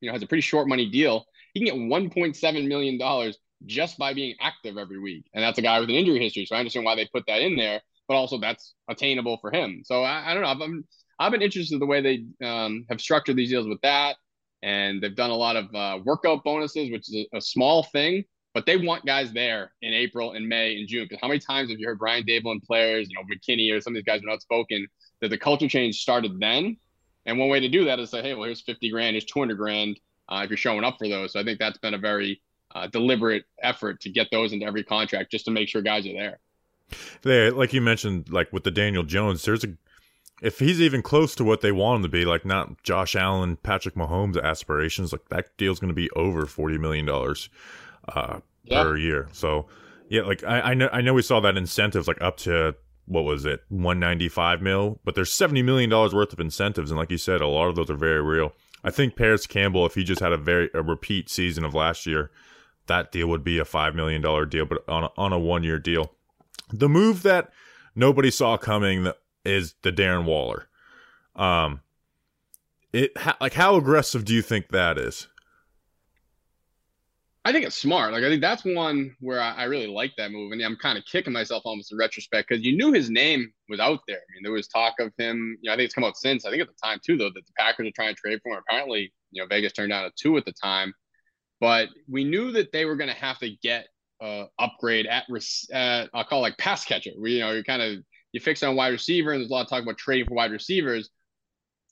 [0.00, 1.24] you know, has a pretty short money deal.
[1.54, 5.62] He can get 1.7 million dollars just by being active every week, and that's a
[5.62, 6.46] guy with an injury history.
[6.46, 9.82] So I understand why they put that in there, but also that's attainable for him.
[9.84, 10.48] So I, I don't know.
[10.48, 10.84] I've, I'm,
[11.18, 14.16] I've been interested in the way they um, have structured these deals with that,
[14.62, 18.24] and they've done a lot of uh, workout bonuses, which is a, a small thing,
[18.54, 21.04] but they want guys there in April and May and June.
[21.04, 23.80] Because how many times have you heard Brian Daboll and players, you know, McKinney or
[23.80, 24.86] some of these guys are outspoken
[25.20, 26.76] that the culture change started then?
[27.26, 29.56] And one way to do that is say, hey, well, here's 50 grand, here's 200
[29.56, 31.32] grand uh, if you're showing up for those.
[31.32, 32.40] So I think that's been a very
[32.74, 36.12] uh, deliberate effort to get those into every contract just to make sure guys are
[36.12, 36.38] there.
[37.22, 39.68] There, like you mentioned, like with the Daniel Jones, there's a
[40.42, 43.56] if he's even close to what they want him to be, like not Josh Allen,
[43.56, 47.48] Patrick Mahomes aspirations, like that deal's going to be over forty million dollars
[48.08, 48.82] uh, Yeah.
[48.82, 49.28] per year.
[49.32, 49.66] So
[50.08, 53.22] yeah, like I, I know I know we saw that incentives like up to what
[53.24, 56.98] was it one ninety five mil, but there's seventy million dollars worth of incentives, and
[56.98, 58.52] like you said, a lot of those are very real.
[58.84, 62.06] I think Parris Campbell, if he just had a very a repeat season of last
[62.06, 62.30] year,
[62.86, 65.64] that deal would be a five million dollar deal, but on a, on a one
[65.64, 66.12] year deal.
[66.68, 67.50] The move that
[67.94, 69.12] nobody saw coming
[69.44, 70.68] is the Darren Waller.
[71.34, 71.80] Um,
[72.92, 75.28] it like how aggressive do you think that is?
[77.44, 78.12] I think it's smart.
[78.12, 80.98] Like I think that's one where I, I really like that move, and I'm kind
[80.98, 84.16] of kicking myself almost in retrospect because you knew his name was out there.
[84.16, 85.56] I mean, there was talk of him.
[85.60, 86.44] You know, I think it's come out since.
[86.44, 88.52] I think at the time too, though, that the Packers are trying to trade for
[88.52, 88.62] him.
[88.68, 90.92] Apparently, you know, Vegas turned down a two at the time,
[91.60, 93.86] but we knew that they were going to have to get
[94.20, 95.24] uh, upgrade at
[95.72, 97.10] uh, I'll call it like pass catcher.
[97.18, 97.98] We, you know, you kind of
[98.32, 100.52] you fix on wide receiver, and there's a lot of talk about trading for wide
[100.52, 101.10] receivers.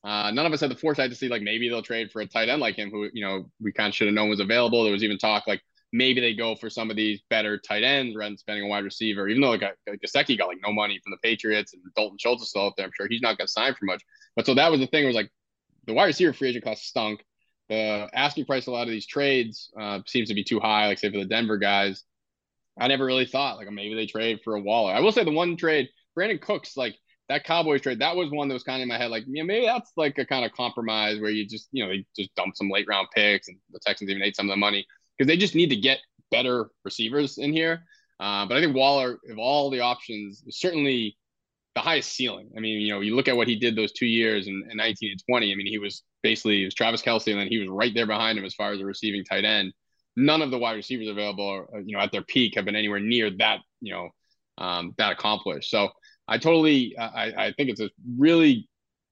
[0.05, 2.27] Uh, none of us had the foresight to see like maybe they'll trade for a
[2.27, 4.85] tight end like him, who you know we kind of should have known was available.
[4.85, 5.63] There was even talk like
[5.95, 8.85] maybe they go for some of these better tight ends rather than spending a wide
[8.85, 9.29] receiver.
[9.29, 12.43] Even though like, like Gesicki got like no money from the Patriots and Dalton Schultz
[12.43, 14.03] is still out there, I'm sure he's not going to sign for much.
[14.37, 15.31] But so that was the thing was like
[15.87, 17.25] the wide receiver free agent class stunk.
[17.69, 20.89] The asking price a lot of these trades uh, seems to be too high.
[20.89, 22.03] Like say for the Denver guys,
[22.79, 24.93] I never really thought like maybe they trade for a Waller.
[24.93, 26.97] I will say the one trade Brandin Cooks like
[27.29, 29.43] that Cowboys trade, that was one that was kind of in my head, like, yeah,
[29.43, 32.55] maybe that's like a kind of compromise where you just, you know, they just dump
[32.55, 35.37] some late round picks and the Texans even ate some of the money because they
[35.37, 37.85] just need to get better receivers in here.
[38.21, 41.17] Uh, but I think Waller, of all the options, is certainly
[41.75, 42.51] the highest ceiling.
[42.57, 44.77] I mean, you know, you look at what he did those two years in, in
[44.77, 45.53] 19 and 20.
[45.53, 48.07] I mean, he was basically, it was Travis Kelce, and then he was right there
[48.07, 49.73] behind him as far as a receiving tight end.
[50.17, 53.01] None of the wide receivers available, uh, you know, at their peak have been anywhere
[53.01, 54.11] near that, you know,
[54.59, 55.71] um, that accomplished.
[55.71, 55.91] So,
[56.27, 58.69] I totally, I, I think it's a really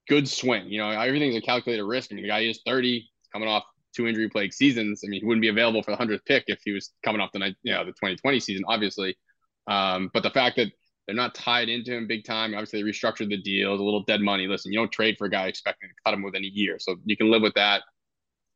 [0.09, 0.69] good swing.
[0.69, 2.11] You know, everything's a calculated risk.
[2.11, 5.03] I mean, the guy is 30, coming off two injury plague seasons.
[5.05, 7.31] I mean, he wouldn't be available for the hundredth pick if he was coming off
[7.33, 9.17] the you know, the 2020 season, obviously.
[9.67, 10.69] Um, but the fact that
[11.07, 14.21] they're not tied into him big time, obviously they restructured the deal, a little dead
[14.21, 14.47] money.
[14.47, 16.97] Listen, you don't trade for a guy expecting to cut him within a year, so
[17.05, 17.83] you can live with that.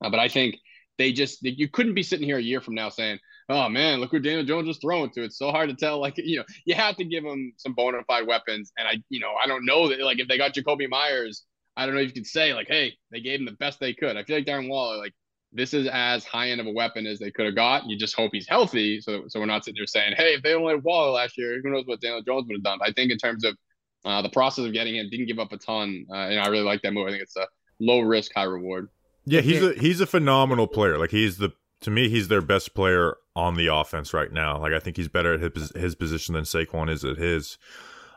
[0.03, 0.57] Uh, but I think
[0.99, 4.11] they just you couldn't be sitting here a year from now saying, "Oh man, look
[4.11, 6.01] who Daniel Jones was throwing to." It's so hard to tell.
[6.01, 9.21] Like you know, you have to give them some bona fide weapons, and I, you
[9.21, 11.45] know, I don't know that like if they got Jakobi Meyers,
[11.77, 13.93] I don't know if you could say like, "Hey, they gave him the best they
[13.93, 15.15] could." I feel like Darren Waller, like
[15.53, 17.87] this is as high end of a weapon as they could have got.
[17.87, 20.55] You just hope he's healthy, so so we're not sitting there saying, "Hey, if they
[20.55, 23.11] only had Waller last year, who knows what Daniel Jones would have done." I think
[23.11, 23.57] in terms of
[24.05, 26.65] uh, the process of getting him, didn't give up a ton, uh, and I really
[26.65, 27.09] like that move.
[27.09, 27.47] I think it's a
[27.81, 28.89] low risk, high reward.
[29.27, 30.99] Yeah, he's a he's a phenomenal player.
[30.99, 34.59] Like he's the to me, he's their best player on the offense right now.
[34.59, 37.59] Like I think he's better at his his position than Saquon is at his.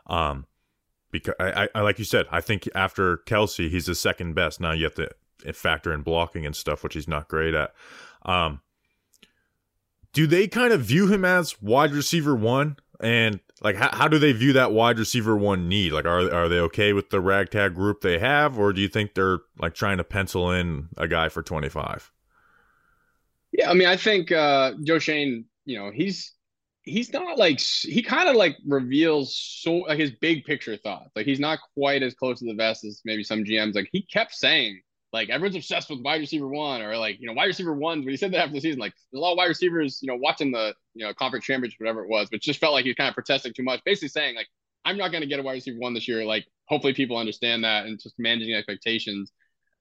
[0.06, 0.46] Um,
[1.10, 4.60] because I, I like you said, I think after Kelce, he's the second best.
[4.60, 5.10] Now you have to
[5.52, 7.74] factor in blocking and stuff, which he's not great at.
[8.24, 8.60] Um,
[10.12, 12.76] do they kind of view him as wide receiver one?
[13.00, 15.92] And like, how, how do they view that wide receiver one need?
[15.92, 19.14] Like, are are they okay with the ragtag group they have, or do you think
[19.14, 22.10] they're like trying to pencil in a guy for twenty five?
[23.52, 26.32] Yeah, I mean, I think uh, Joe Schoen you know, he's
[26.82, 31.10] he's not like he kind of like reveals so like his big picture thoughts.
[31.14, 33.76] Like he's not quite as close to the vest as maybe some GMs.
[33.76, 34.80] Like he kept saying,
[35.12, 38.04] like everyone's obsessed with wide receiver one or like you know wide receiver ones.
[38.04, 40.08] But he said that after the season, like there's a lot of wide receivers, you
[40.08, 42.90] know, watching the you know conference championship, whatever it was, but just felt like he
[42.90, 44.48] was kind of protesting too much, basically saying like
[44.84, 46.24] I'm not going to get a wide receiver one this year.
[46.24, 49.32] Like hopefully people understand that and just managing expectations.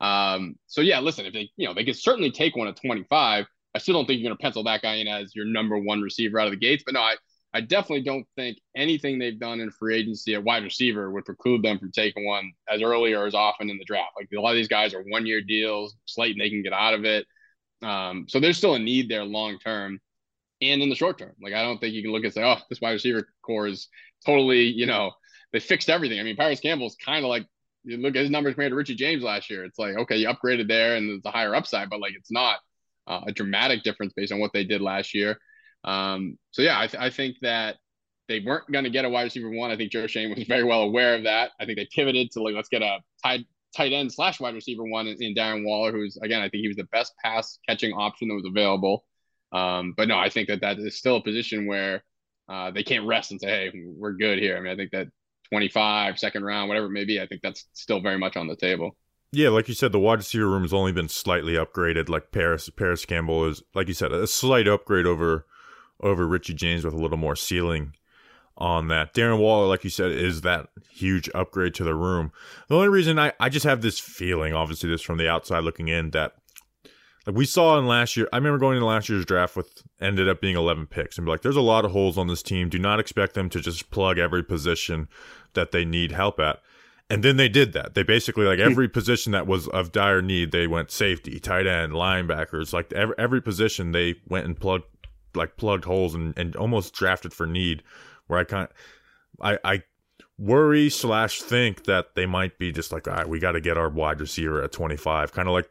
[0.01, 3.45] Um, so yeah, listen, if they you know they could certainly take one at 25
[3.75, 6.01] I still don't think you're going to pencil that guy in as your number one
[6.01, 6.83] receiver out of the gates.
[6.85, 7.15] But no, I,
[7.53, 11.63] I definitely don't think anything they've done in free agency at wide receiver would preclude
[11.63, 14.11] them from taking one as early or as often in the draft.
[14.15, 16.93] Like a lot of these guys are one year deals, Slayton, they can get out
[16.93, 17.25] of it.
[17.81, 19.99] Um, so there's still a need there long term
[20.61, 21.33] and in the short term.
[21.41, 23.87] Like I don't think you can look and say, oh, this wide receiver core is
[24.25, 25.11] totally, you know,
[25.51, 26.19] they fixed everything.
[26.19, 27.47] I mean, Parris Campbell's kind of like
[27.83, 29.63] you look at his numbers compared to Richie James last year.
[29.63, 32.59] It's like, okay, you upgraded there and it's a higher upside, but like it's not
[33.07, 35.39] uh, a dramatic difference based on what they did last year.
[35.83, 37.77] Um, so yeah, I, th- I, think that
[38.27, 39.71] they weren't going to get a wide receiver one.
[39.71, 41.51] I think Joe Schoen was very well aware of that.
[41.59, 44.83] I think they pivoted to like let's get a tight tight end slash wide receiver
[44.83, 47.93] one in, in Darren Waller, who's again I think he was the best pass catching
[47.93, 49.05] option that was available.
[49.51, 52.03] Um, but no, I think that that is still a position where
[52.49, 54.57] uh, they can't rest and say, hey, we're good here.
[54.57, 55.07] I mean, I think that
[55.51, 58.55] 25, second round, whatever it may be, I think that's still very much on the
[58.55, 58.95] table.
[59.31, 62.09] Yeah, like you said, the wide receiver room has only been slightly upgraded.
[62.09, 65.45] Like Parris, Parris Campbell is, like you said, a slight upgrade over
[66.01, 67.93] over Richie James with a little more ceiling
[68.57, 69.13] on that.
[69.13, 72.31] Darren Waller, like you said, is that huge upgrade to the room.
[72.67, 75.87] The only reason I, I just have this feeling, obviously this from the outside looking
[75.87, 76.33] in, that
[77.25, 80.27] like we saw in last year, I remember going into last year's draft with ended
[80.27, 82.69] up being 11 picks and be like, there's a lot of holes on this team.
[82.69, 85.07] Do not expect them to just plug every position
[85.53, 86.61] that they need help at.
[87.09, 87.95] And then they did that.
[87.95, 91.93] They basically like every position that was of dire need, they went safety, tight end,
[91.93, 94.85] linebackers, like every every position they went and plugged
[95.35, 97.83] like plugged holes and, and almost drafted for need.
[98.27, 98.67] Where I kind
[99.41, 99.83] I I
[100.37, 103.77] worry slash think that they might be just like, all right, we got to get
[103.77, 105.69] our wide receiver at twenty five, kind of like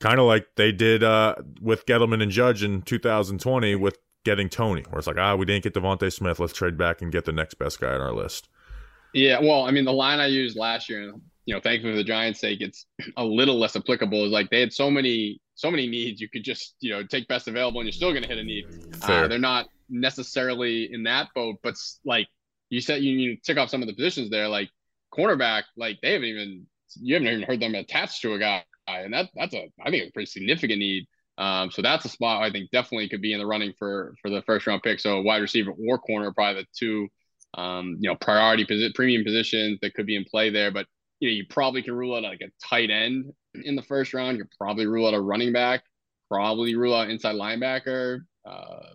[0.00, 4.82] kind of like they did uh, with Gettleman and Judge in 2020 with getting Toney,
[4.90, 7.32] where it's like, ah, we didn't get DeVonta Smith, let's trade back and get the
[7.32, 8.48] next best guy on our list.
[9.12, 11.12] Yeah, well, I mean, the line I used last year,
[11.46, 14.24] you know, thankfully for the Giants' sake, it's a little less applicable.
[14.24, 16.20] Is like they had so many, so many needs.
[16.20, 18.44] You could just, you know, take best available, and you're still going to hit a
[18.44, 18.66] need.
[19.02, 22.28] Uh, they're not necessarily in that boat, but like
[22.70, 24.70] you said, you, you tick off some of the positions there, like
[25.12, 25.64] cornerback.
[25.76, 26.66] Like they haven't even,
[27.00, 30.08] you haven't even heard them attached to a guy, and that that's a, I think,
[30.08, 31.06] a pretty significant need.
[31.36, 34.30] Um, so that's a spot I think definitely could be in the running for for
[34.30, 35.00] the first round pick.
[35.00, 37.08] So wide receiver or corner, probably the two
[37.56, 40.70] um, you know, priority posi- premium positions that could be in play there.
[40.70, 40.86] But
[41.20, 44.38] you know, you probably can rule out like a tight end in the first round.
[44.38, 45.82] You probably rule out a running back.
[46.30, 48.20] Probably rule out inside linebacker.
[48.44, 48.88] Uh,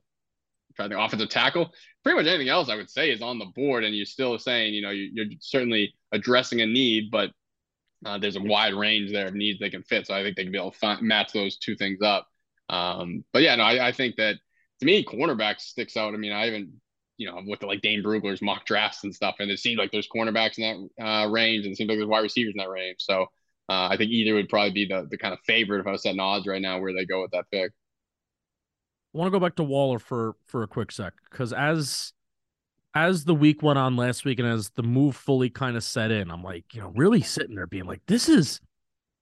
[0.75, 1.71] try the offensive tackle.
[2.03, 4.73] Pretty much anything else I would say is on the board, and you're still saying
[4.73, 7.31] you know you're certainly addressing a need, but
[8.05, 10.07] uh, there's a wide range there of needs they can fit.
[10.07, 12.27] So I think they can be able to match those two things up.
[12.69, 14.35] Um, but yeah, no, I, I think that
[14.79, 16.13] to me, cornerback sticks out.
[16.13, 16.69] I mean, I haven't
[17.19, 20.07] you know, with like Dane Brugler's mock drafts and stuff, and it seemed like there's
[20.07, 22.95] cornerbacks in that uh, range, and it seems like there's wide receivers in that range.
[22.99, 23.23] So
[23.67, 26.01] uh, I think either would probably be the the kind of favorite if I was
[26.01, 27.71] setting odds right now where they go with that pick.
[29.13, 32.13] I want to go back to Waller for for a quick sec because as
[32.95, 36.11] as the week went on last week and as the move fully kind of set
[36.11, 38.61] in, I'm like, you know, really sitting there being like, this is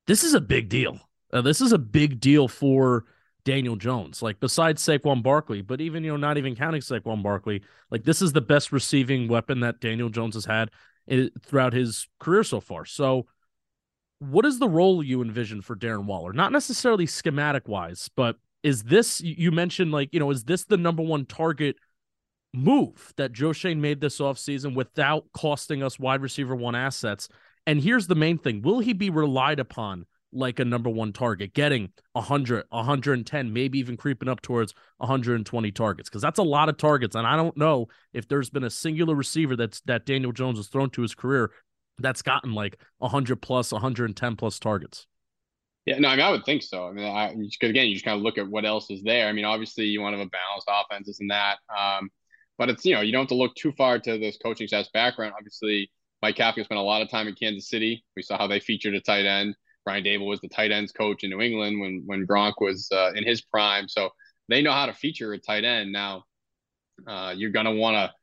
[0.05, 0.99] this is a big deal.
[1.33, 3.05] Uh, this is a big deal for
[3.47, 4.21] Daniel Jones.
[4.21, 8.21] Like besides Saquon Barkley, but even you know, not even counting Saquon Barkley, like this
[8.21, 10.69] is the best receiving weapon that Daniel Jones has had
[11.41, 12.83] throughout his career so far.
[12.83, 13.25] So,
[14.19, 16.33] what is the role you envision for Darren Waller?
[16.33, 20.75] Not necessarily schematic wise, but is this you mentioned like you know is this the
[20.75, 21.77] number one target
[22.53, 27.29] move that Joe Schoen made this offseason without costing us wide receiver one assets?
[27.65, 30.05] And here's the main thing: will he be relied upon
[30.37, 36.09] like a number one target, getting 100, 110, maybe even creeping up towards 120 targets?
[36.09, 39.15] Because that's a lot of targets, and I don't know if there's been a singular
[39.15, 41.51] receiver that's that Daniel Jones has thrown to his career
[41.99, 45.07] that's gotten like 100 plus, 110 plus targets.
[45.85, 46.87] Yeah, no, I mean, I would think so.
[46.87, 49.27] I mean, I, again, you just kind of look at what else is there.
[49.27, 51.59] I mean, obviously, you want to have a balanced offense, this and that.
[51.75, 52.09] Um,
[52.57, 54.89] but it's you know, you don't have to look too far to this coaching staff's
[54.93, 55.33] background.
[55.37, 55.89] Obviously,
[56.21, 58.03] Mike Kafka spent a lot of time in Kansas City.
[58.15, 59.55] We saw how they featured a tight end.
[59.87, 63.13] Brian Daboll was the tight ends coach in New England when when Gronk was uh,
[63.15, 63.87] in his prime.
[63.87, 64.09] So
[64.49, 65.93] they know how to feature a tight end.
[65.93, 66.25] Now,
[67.07, 68.13] uh, you're gonna want to.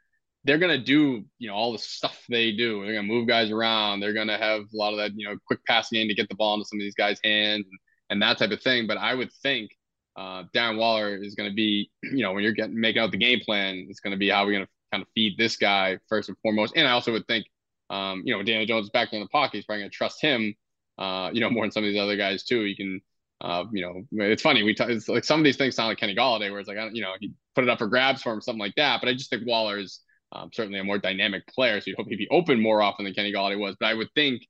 [0.44, 2.84] They're gonna do you know all the stuff they do.
[2.84, 4.00] They're gonna move guys around.
[4.00, 6.34] They're gonna have a lot of that you know quick passing in to get the
[6.34, 7.78] ball into some of these guys' hands and,
[8.10, 8.86] and that type of thing.
[8.86, 9.70] But I would think
[10.16, 13.16] uh, Darren Waller is going to be, you know, when you're getting making out the
[13.16, 15.98] game plan, it's going to be how we're going to kind of feed this guy
[16.10, 16.74] first and foremost.
[16.76, 17.46] And I also would think,
[17.88, 20.20] um, you know, Daniel Jones is back in the pocket, he's probably going to trust
[20.20, 20.54] him,
[20.98, 22.64] uh, you know, more than some of these other guys too.
[22.64, 23.00] You can,
[23.40, 24.62] uh, you know, it's funny.
[24.62, 26.78] We t- it's like some of these things sound like Kenny Golladay, where it's like,
[26.78, 29.00] I don't, you know, he put it up for grabs for him, something like that.
[29.00, 30.00] But I just think Waller is
[30.32, 33.14] um, certainly a more dynamic player, so you hope he'd be open more often than
[33.14, 33.76] Kenny Golladay was.
[33.78, 34.42] But I would think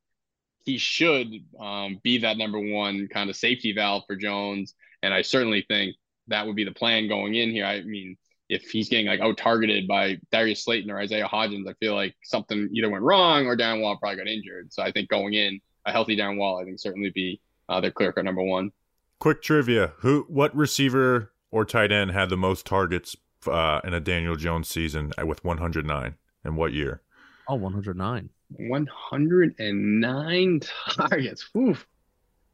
[0.64, 1.28] he should
[1.60, 4.74] um, be that number one kind of safety valve for Jones.
[5.02, 5.96] And I certainly think
[6.28, 7.66] that would be the plan going in here.
[7.66, 8.16] I mean,
[8.48, 12.14] if he's getting like out targeted by Darius Slayton or Isaiah Hodgins, I feel like
[12.22, 14.72] something either went wrong or Darren Wall probably got injured.
[14.72, 17.90] So I think going in, a healthy Darren Wall, I think certainly be uh, their
[17.90, 18.72] clear cut number one.
[19.18, 23.16] Quick trivia: Who, what receiver or tight end had the most targets
[23.46, 26.14] uh, in a Daniel Jones season with 109?
[26.44, 27.00] And what year?
[27.48, 28.28] Oh, 109.
[28.56, 31.48] 109 targets.
[31.56, 31.86] Oof.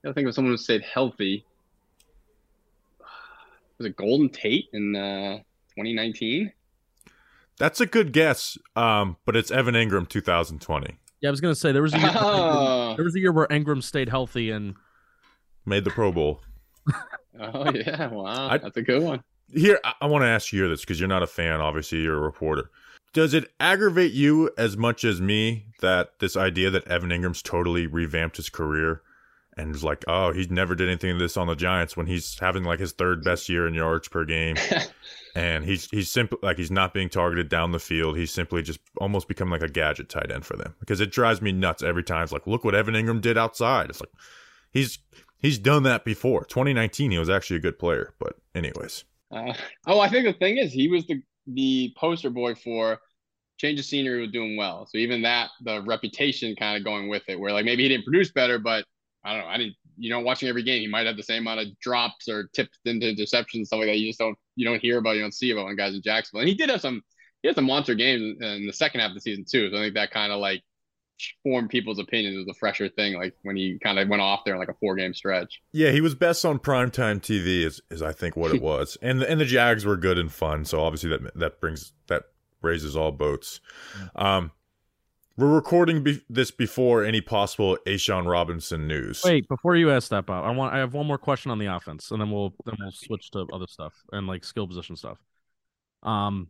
[0.03, 1.45] I gotta think of someone who stayed healthy.
[3.79, 5.39] Was it Golden Tate in uh,
[5.71, 6.53] 2019?
[7.59, 10.97] That's a good guess, um, but it's Evan Engram 2020.
[11.21, 13.47] Yeah, I was gonna say there was a year, Oh, there was a year where
[13.49, 14.75] Engram stayed healthy and
[15.67, 16.41] Made the Pro Bowl.
[17.41, 18.09] oh yeah.
[18.09, 18.49] Wow.
[18.51, 19.23] I- That's a good one.
[19.53, 21.61] Here, I, I want to ask you this because you're not a fan.
[21.61, 22.71] Obviously, you're a reporter.
[23.13, 27.89] Does it aggravate you as much as me that this idea that Evan Engram's totally
[27.89, 29.03] revamped his career
[29.57, 32.39] and is like, oh, he never did anything of this on the Giants when he's
[32.39, 34.55] having like his third best year in yards per game,
[35.35, 38.17] and he's he's simply like he's not being targeted down the field.
[38.17, 41.41] He's simply just almost become like a gadget tight end for them because it drives
[41.41, 42.23] me nuts every time.
[42.23, 43.91] It's like, look what Evan Engram did outside.
[43.91, 44.13] It's like
[44.71, 44.99] he's
[45.39, 46.45] he's done that before.
[46.45, 49.05] 2019, he was actually a good player, but anyways.
[49.31, 49.55] Uh,
[49.87, 52.99] oh, I think the thing is, he was the the poster boy for
[53.59, 54.87] change of scenery was doing well.
[54.87, 58.05] So even that, the reputation kind of going with it, where like maybe he didn't
[58.05, 58.85] produce better, but
[59.23, 59.49] I don't know.
[59.49, 62.27] I didn't, you know, watching every game, he might have the same amount of drops
[62.29, 63.99] or tips into interceptions, stuff like that.
[63.99, 66.43] You just don't, you don't hear about, you don't see about when guys in Jacksonville.
[66.43, 67.03] And he did have some,
[67.43, 69.71] he had some monster games in the second half of the season too.
[69.71, 70.63] So I think that kind of like
[71.43, 72.37] formed people's opinions.
[72.37, 74.69] It was a fresher thing, like when he kind of went off there in like
[74.69, 75.61] a four game stretch.
[75.73, 79.21] Yeah, he was best on primetime TV, is, is I think what it was, and
[79.21, 80.65] the, and the Jags were good and fun.
[80.65, 82.25] So obviously that that brings that
[82.63, 83.61] raises all boats.
[84.15, 84.53] Um,
[85.41, 89.23] we're recording be- this before any possible A'Shawn Robinson news.
[89.25, 91.67] Wait, before you ask that, Bob, I want I have one more question on the
[91.67, 95.19] offense, and then we'll then we'll switch to other stuff and like skill position stuff.
[96.03, 96.49] Um,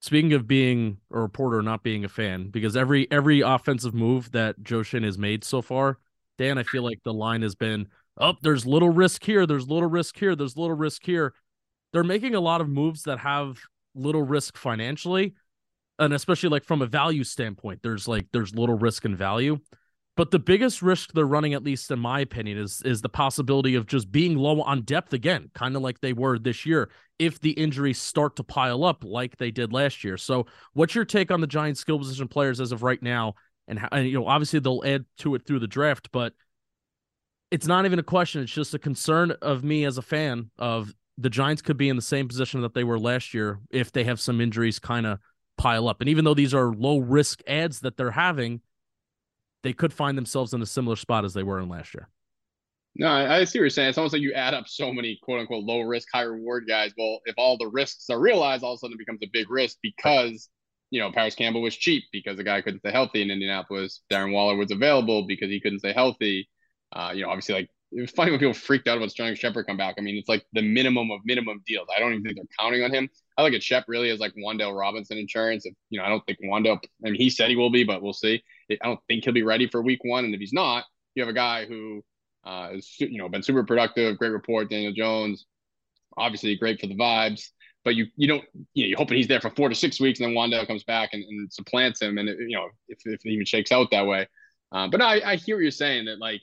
[0.00, 4.62] speaking of being a reporter, not being a fan, because every every offensive move that
[4.62, 5.98] Joe has made so far,
[6.38, 8.38] Dan, I feel like the line has been up.
[8.42, 9.46] there's little risk here.
[9.46, 10.34] There's little risk here.
[10.34, 11.34] There's little risk here.
[11.92, 13.58] They're making a lot of moves that have
[13.94, 15.34] little risk financially,
[16.00, 19.58] and especially like from a value standpoint, there's like there's little risk and value.
[20.16, 23.74] But the biggest risk they're running, at least in my opinion, is is the possibility
[23.74, 27.38] of just being low on depth again, kind of like they were this year, if
[27.40, 30.16] the injuries start to pile up like they did last year.
[30.16, 33.34] So, what's your take on the Giants' skill position players as of right now?
[33.68, 36.32] And, how, and you know, obviously they'll add to it through the draft, but
[37.50, 38.42] it's not even a question.
[38.42, 41.96] It's just a concern of me as a fan of the Giants could be in
[41.96, 45.18] the same position that they were last year if they have some injuries kind of
[45.60, 46.00] pile up.
[46.00, 48.62] And even though these are low risk ads that they're having,
[49.62, 52.08] they could find themselves in a similar spot as they were in last year.
[52.96, 53.90] No, I, I see what you're saying.
[53.90, 56.92] It's almost like you add up so many quote unquote low risk, high reward guys.
[56.96, 59.50] Well, if all the risks are realized, all of a sudden it becomes a big
[59.50, 60.48] risk because
[60.90, 64.02] you know, Parris Campbell was cheap because the guy couldn't stay healthy in Indianapolis.
[64.12, 66.48] Darren Waller was available because he couldn't stay healthy.
[66.92, 69.66] Uh, you know, obviously, like it was funny when people freaked out about Sterling Shepard
[69.66, 69.94] come back.
[69.98, 71.88] I mean, it's like the minimum of minimum deals.
[71.94, 73.08] I don't even think they're counting on him.
[73.40, 75.64] I look at Shep really as like Wan'Dale Robinson insurance.
[75.64, 76.78] If you know, I don't think Wan'Dale.
[77.04, 78.42] I mean, he said he will be, but we'll see.
[78.70, 80.84] I don't think he'll be ready for Week One, and if he's not,
[81.14, 82.02] you have a guy who
[82.44, 84.18] uh, is you know been super productive.
[84.18, 85.46] Great report, Daniel Jones.
[86.18, 87.48] Obviously, great for the vibes.
[87.82, 90.20] But you you don't you know you're hoping he's there for four to six weeks,
[90.20, 93.24] and then Wan'Dale comes back and, and supplants him, and it, you know if, if
[93.24, 94.28] it even shakes out that way.
[94.70, 96.42] Uh, but I, I hear what you're saying that like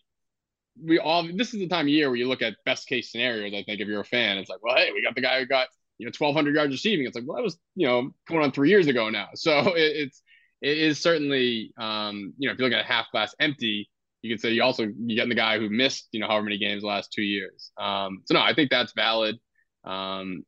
[0.84, 3.54] we all this is the time of year where you look at best case scenarios.
[3.54, 5.46] I think if you're a fan, it's like, well, hey, we got the guy who
[5.46, 5.68] got
[5.98, 7.06] you know 1,200 yards receiving.
[7.06, 9.30] It's like, well, that was you know going on three years ago now.
[9.36, 10.22] So it, it's
[10.62, 13.90] it is certainly um, you know if you look at a half glass empty,
[14.22, 16.58] you could say you also you getting the guy who missed you know however many
[16.58, 17.72] games the last two years.
[17.78, 19.38] Um, so no, I think that's valid.
[19.84, 20.44] Um,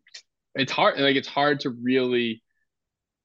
[0.56, 2.42] it's hard like it's hard to really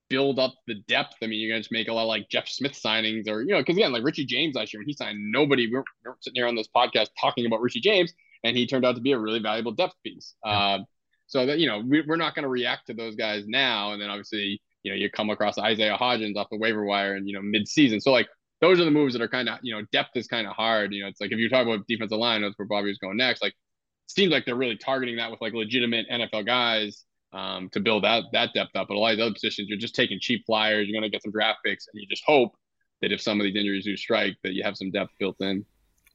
[0.08, 1.16] build up the depth.
[1.22, 3.52] I mean, you're gonna just make a lot of like Jeff Smith signings, or you
[3.52, 6.10] know, because again, like Richie James last year when he signed, nobody we we're, we
[6.10, 8.12] we're sitting here on this podcast talking about Richie James,
[8.44, 10.34] and he turned out to be a really valuable depth piece.
[10.44, 10.52] Yeah.
[10.52, 10.78] Uh,
[11.26, 14.00] so that you know, we, we're not going to react to those guys now, and
[14.00, 17.34] then obviously, you know, you come across Isaiah Hodgins off the waiver wire, and you
[17.34, 18.00] know, mid-season.
[18.00, 18.28] So like
[18.60, 20.92] those are the moves that are kind of you know, depth is kind of hard.
[20.92, 23.16] You know, it's like if you talk about defensive line, that's where Bobby was going
[23.16, 23.42] next.
[23.42, 23.54] Like,
[24.06, 28.24] seems like they're really targeting that with like legitimate NFL guys um, to build that
[28.32, 28.88] that depth up.
[28.88, 30.86] But a lot of the other positions, you're just taking cheap flyers.
[30.88, 32.52] You're going to get some draft picks, and you just hope
[33.02, 35.64] that if some of these injuries do strike, that you have some depth built in.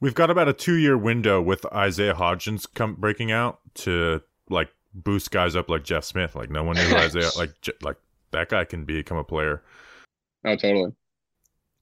[0.00, 4.70] We've got about a two year window with Isaiah Hodgins come breaking out to like
[4.94, 6.34] boost guys up like Jeff Smith.
[6.34, 7.96] Like no one knew Isaiah like like
[8.32, 9.62] that guy can become a player.
[10.44, 10.92] Oh, totally.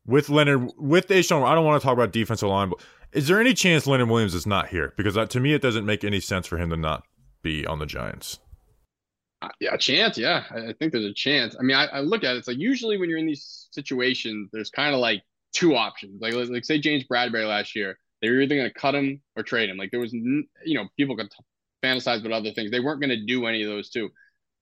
[0.06, 2.80] With Leonard, with A'Shawn, I don't want to talk about defensive line, but
[3.12, 4.94] is there any chance Leonard Williams is not here?
[4.96, 7.04] Because uh, to me, it doesn't make any sense for him to not
[7.42, 8.38] be on the Giants.
[9.40, 10.18] Uh, yeah, a chance.
[10.18, 11.54] Yeah, I, I, think there's a chance.
[11.58, 12.38] I mean, I, I, look at it.
[12.38, 16.20] It's like usually when you're in these situations, there's kind of like two options.
[16.20, 19.42] Like, like say James Bradberry last year, they were either going to cut him or
[19.42, 19.76] trade him.
[19.76, 21.30] Like there was, you know, people could
[21.82, 22.70] fantasize about other things.
[22.70, 24.08] They weren't going to do any of those two.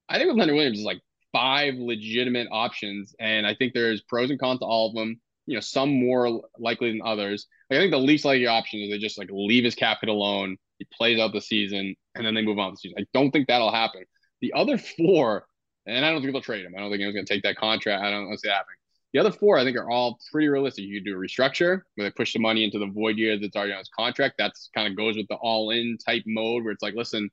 [0.08, 1.00] I think with Leonard Williams is like
[1.32, 5.20] five legitimate options, and I think there's pros and cons to all of them.
[5.46, 7.46] You know, some more likely than others.
[7.70, 10.08] Like, I think the least likely option is they just like leave his cap hit
[10.08, 10.56] alone.
[10.78, 12.98] He plays out the season, and then they move on the season.
[13.00, 14.04] I don't think that'll happen.
[14.40, 15.46] The other four,
[15.86, 16.74] and I don't think they'll trade him.
[16.76, 18.02] I don't think anyone's going to take that contract.
[18.02, 18.76] I don't see that happening.
[19.16, 20.84] The other four, I think, are all pretty realistic.
[20.84, 23.72] You do a restructure where they push the money into the void year that's already
[23.72, 24.34] on his contract.
[24.36, 27.30] That's kind of goes with the all-in type mode where it's like, listen,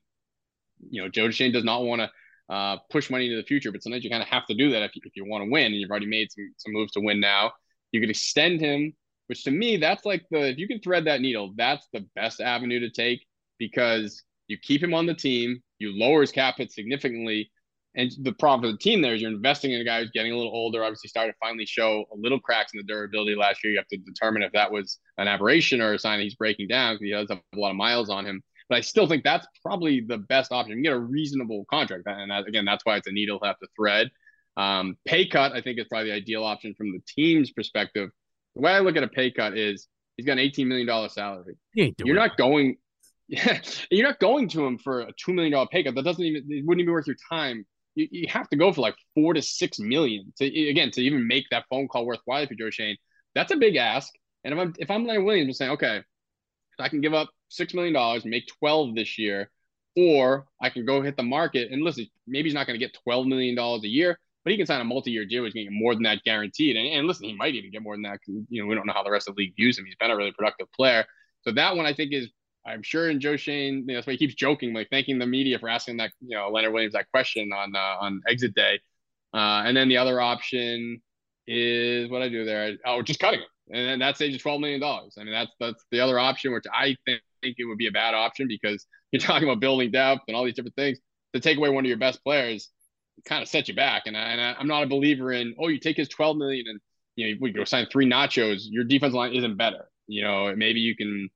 [0.88, 3.82] you know, Joe Schoen does not want to uh, push money into the future, but
[3.82, 5.66] sometimes you kind of have to do that if you, if you want to win,
[5.66, 7.52] and you've already made some some moves to win now.
[7.92, 8.94] You could extend him,
[9.26, 12.40] which to me, that's like the if you can thread that needle, that's the best
[12.40, 13.26] avenue to take
[13.58, 17.50] because you keep him on the team, you lower his cap hit significantly.
[17.96, 20.32] And the problem for the team there is you're investing in a guy who's getting
[20.32, 23.62] a little older, obviously started to finally show a little cracks in the durability last
[23.62, 23.72] year.
[23.72, 26.68] You have to determine if that was an aberration or a sign that he's breaking
[26.68, 28.42] down because he does have a lot of miles on him.
[28.68, 30.76] But I still think that's probably the best option.
[30.78, 32.04] You get a reasonable contract.
[32.06, 34.10] And that, again, that's why it's a needle to have to thread.
[34.56, 38.10] Um, pay cut, I think, is probably the ideal option from the team's perspective.
[38.56, 39.86] The way I look at a pay cut is
[40.16, 41.56] he's got an $18 million salary.
[42.06, 42.78] You're not going
[43.28, 45.94] yeah, you're not going to him for a two million dollar pay cut.
[45.94, 47.64] That doesn't even it wouldn't even be worth your time.
[47.94, 51.28] You, you have to go for like four to six million to again to even
[51.28, 52.96] make that phone call worthwhile for Joe Schoen.
[53.34, 54.12] That's a big ask.
[54.44, 56.02] And if I'm if I'm Leonard Williams, I'm saying, okay,
[56.78, 59.50] I can give up six million dollars, make twelve this year,
[59.96, 62.06] or I can go hit the market and listen.
[62.26, 64.80] Maybe he's not going to get twelve million dollars a year, but he can sign
[64.80, 65.44] a multi-year deal.
[65.44, 66.76] He's going to get more than that guaranteed.
[66.76, 68.18] And, and listen, he might even get more than that.
[68.26, 69.84] You know, we don't know how the rest of the league views him.
[69.84, 71.04] He's been a really productive player.
[71.42, 72.28] So that one I think is
[72.66, 75.26] I'm sure in Joe Schoen, you know, that's why he keeps joking, like thanking the
[75.26, 78.80] media for asking that, you know, Leonard Williams that question on uh, on exit day.
[79.34, 81.00] Uh, and then the other option
[81.46, 82.76] is what I do there.
[82.86, 85.16] I, Oh, just cutting him, and then that saves you twelve million dollars.
[85.18, 87.92] I mean, that's that's the other option, which I think, think it would be a
[87.92, 90.98] bad option because you're talking about building depth and all these different things.
[91.34, 92.70] To take away one of your best players,
[93.24, 94.04] kind of set you back.
[94.06, 96.66] And, I, and I, I'm not a believer in oh, you take his twelve million
[96.68, 96.80] and
[97.16, 98.62] you know we go sign three nachos.
[98.70, 99.88] Your defense line isn't better.
[100.06, 101.28] You know, maybe you can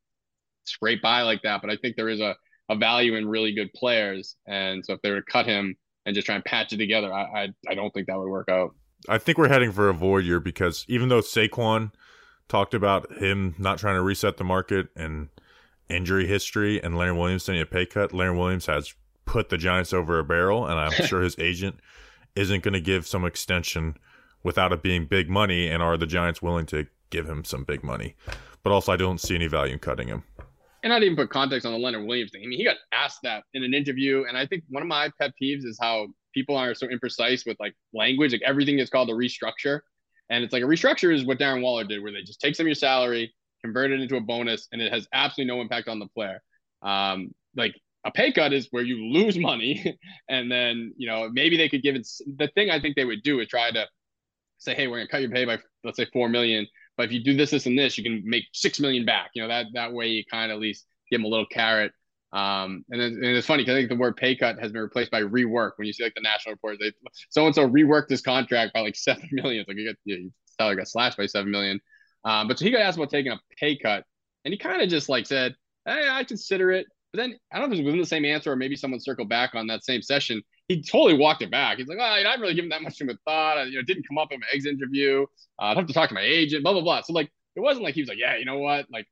[0.69, 1.61] scrape by like that.
[1.61, 2.37] But I think there is a,
[2.69, 4.37] a value in really good players.
[4.47, 7.13] And so if they were to cut him and just try and patch it together,
[7.13, 8.75] I, I, I don't think that would work out.
[9.09, 11.93] I think we're heading for a void year because even though Saquon
[12.49, 15.29] talked about him not trying to reset the market and
[15.89, 18.95] injury history and Leonard Williams taking a pay cut, Leonard Williams has
[19.25, 21.77] put the Giants over a barrel, and I'm sure his agent
[22.35, 23.97] isn't going to give some extension
[24.43, 25.69] without it being big money.
[25.69, 28.17] And are the Giants willing to give him some big money?
[28.63, 30.25] But also, I don't see any value in cutting him
[30.83, 32.43] and I didn't put context on the Leonard Williams thing.
[32.45, 35.11] I mean, he got asked that in an interview, and I think one of my
[35.21, 38.33] pet peeves is how people are so imprecise with like language.
[38.33, 39.81] Like everything is called a restructure,
[40.31, 42.65] and it's like a restructure is what Darren Waller did, where they just take some
[42.65, 45.99] of your salary, convert it into a bonus, and it has absolutely no impact on
[45.99, 46.41] the player.
[46.83, 47.75] Um, like
[48.05, 49.99] a pay cut is where you lose money,
[50.29, 52.07] and then you know maybe they could give it.
[52.37, 53.87] The thing I think they would do is try to
[54.59, 56.67] say, hey, we're gonna cut your pay by let's say four million,
[56.99, 59.31] but if you do this, this, and this, you can make six million back.
[59.35, 61.93] You know that that way you kind of at least give them a little carrot.
[62.31, 64.83] Um, and, then, and it's funny because I think the word pay cut has been
[64.83, 65.73] replaced by rework.
[65.77, 66.93] When you see like the national reports, they
[67.31, 69.61] so and so reworked this contract by like seven million.
[69.61, 71.81] It's like you get you salary got slashed by seven million.
[72.25, 74.05] Um, but so he got asked about taking a pay cut,
[74.45, 75.55] and he kind of just like said,
[75.87, 78.25] "Hey, I consider it." But then I don't know if it was within the same
[78.25, 80.43] answer or maybe someone circled back on that same session.
[80.69, 81.79] He totally walked it back.
[81.79, 83.59] He's like, "Well, I didn't really given that much of a thought.
[83.59, 85.23] I, you know, it didn't come up in my exit interview.
[85.59, 86.63] Uh, I'd have to talk to my agent.
[86.63, 88.87] Blah blah blah." So like it wasn't like he was like, yeah, you know what,
[88.93, 89.07] like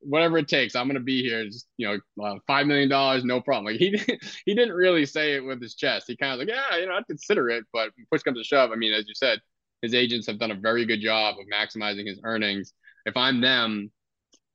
[0.00, 1.44] whatever it takes, I'm gonna be here.
[1.44, 3.66] Just you know, uh, five million dollars, no problem.
[3.66, 3.90] Like he
[4.44, 6.06] he didn't really say it with his chest.
[6.08, 8.72] He kind of like, yeah, you know, I'd consider it, but push comes to shove.
[8.72, 9.38] I mean, as you said,
[9.82, 12.72] his agents have done a very good job of maximizing his earnings.
[13.06, 13.92] If I'm them,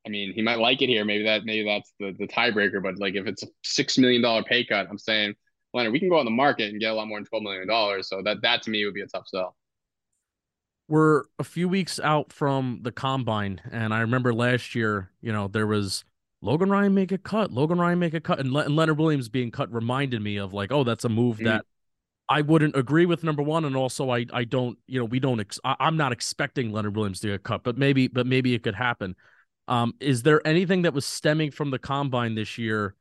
[0.05, 1.05] I mean, he might like it here.
[1.05, 2.83] Maybe that maybe that's the the tiebreaker.
[2.83, 5.35] But like, if it's a six million dollar pay cut, I'm saying,
[5.77, 7.67] Leonard, we can go on the market and get a lot more than twelve million
[7.67, 8.09] dollars.
[8.09, 9.55] So that that to me would be a tough sell
[10.87, 15.47] we're a few weeks out from the combine, and I remember last year, you know,
[15.47, 16.05] there was
[16.41, 19.27] Logan Ryan make a cut, Logan Ryan make a cut, and, Le- and Leonard Williams
[19.27, 21.45] being cut reminded me of like, oh, that's a move mm.
[21.45, 21.65] that
[22.29, 23.23] I wouldn't agree with.
[23.23, 25.39] Number one, and also I I don't, you know, we don't.
[25.39, 28.63] Ex- I, I'm not expecting Leonard Williams to get cut, but maybe, but maybe it
[28.63, 29.15] could happen.
[29.67, 32.95] Um, is there anything that was stemming from the combine this year?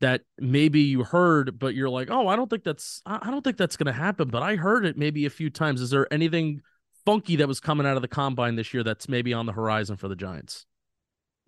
[0.00, 3.56] That maybe you heard, but you're like, oh, I don't think that's I don't think
[3.56, 5.80] that's gonna happen, but I heard it maybe a few times.
[5.80, 6.62] Is there anything
[7.04, 9.96] funky that was coming out of the combine this year that's maybe on the horizon
[9.96, 10.66] for the Giants?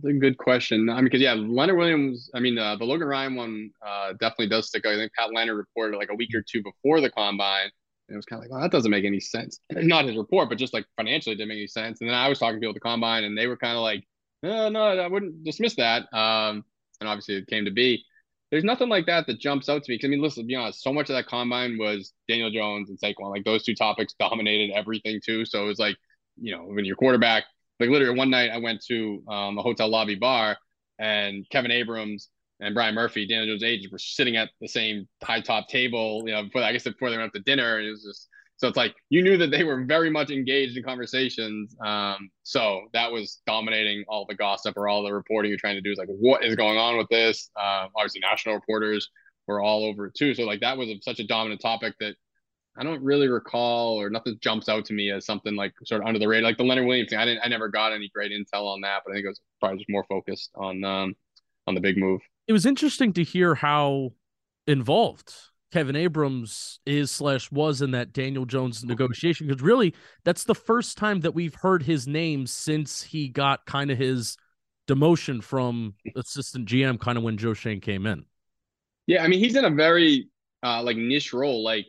[0.04, 0.88] A good question.
[0.88, 2.30] I mean, because yeah, Leonard Williams.
[2.34, 4.94] I mean, uh, the Logan Ryan one uh, definitely does stick out.
[4.94, 7.70] I think Pat Leonard reported like a week or two before the combine.
[8.08, 9.60] And it was kind of like, well, that doesn't make any sense.
[9.70, 12.00] Not his report, but just like financially, didn't make any sense.
[12.00, 13.82] And then I was talking to people at the combine, and they were kind of
[13.82, 14.04] like,
[14.42, 16.12] no, no, I wouldn't dismiss that.
[16.14, 16.64] Um,
[17.00, 18.02] and obviously, it came to be
[18.50, 19.96] there's nothing like that that jumps out to me.
[19.96, 22.90] Because I mean, listen, to be honest, so much of that combine was Daniel Jones
[22.90, 23.30] and Saquon.
[23.30, 25.44] Like those two topics dominated everything too.
[25.44, 25.96] So it was like,
[26.40, 27.44] you know, when your quarterback,
[27.78, 30.56] like literally one night I went to um, a hotel lobby bar
[30.98, 32.28] and Kevin Abrams
[32.60, 36.22] and Brian Murphy, Daniel Jones' agents, were sitting at the same high top table.
[36.26, 38.28] You know, before I guess before they went up to dinner, and it was just
[38.60, 41.74] so it's like you knew that they were very much engaged in conversations.
[41.82, 45.80] Um, so that was dominating all the gossip or all the reporting you're trying to
[45.80, 47.48] do is like, what is going on with this?
[47.58, 49.08] Uh, obviously, national reporters
[49.46, 50.34] were all over it too.
[50.34, 52.16] So like that was such a dominant topic that
[52.76, 56.06] I don't really recall or nothing jumps out to me as something like sort of
[56.06, 56.50] under the radar.
[56.50, 59.00] Like the Leonard Williams thing, I didn't, I never got any great intel on that,
[59.06, 61.14] but I think it was probably just more focused on um,
[61.66, 62.20] on the big move.
[62.46, 64.12] It was interesting to hear how
[64.66, 65.32] involved
[65.72, 69.94] Kevin Abrams is slash was in that Daniel Jones negotiation because really
[70.24, 74.36] that's the first time that we've heard his name since he got kind of his
[74.88, 78.24] demotion from assistant GM kind of when Joe Schoen came in.
[79.06, 80.28] Yeah, I mean he's in a very
[80.62, 81.62] uh, like niche role.
[81.62, 81.86] Like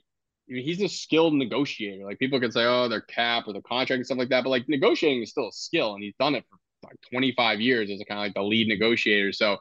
[0.50, 2.06] I mean, he's a skilled negotiator.
[2.06, 4.50] Like people can say, oh, their cap or the contract and stuff like that, but
[4.50, 8.02] like negotiating is still a skill, and he's done it for like 25 years as
[8.02, 9.32] a kind of like the lead negotiator.
[9.32, 9.58] So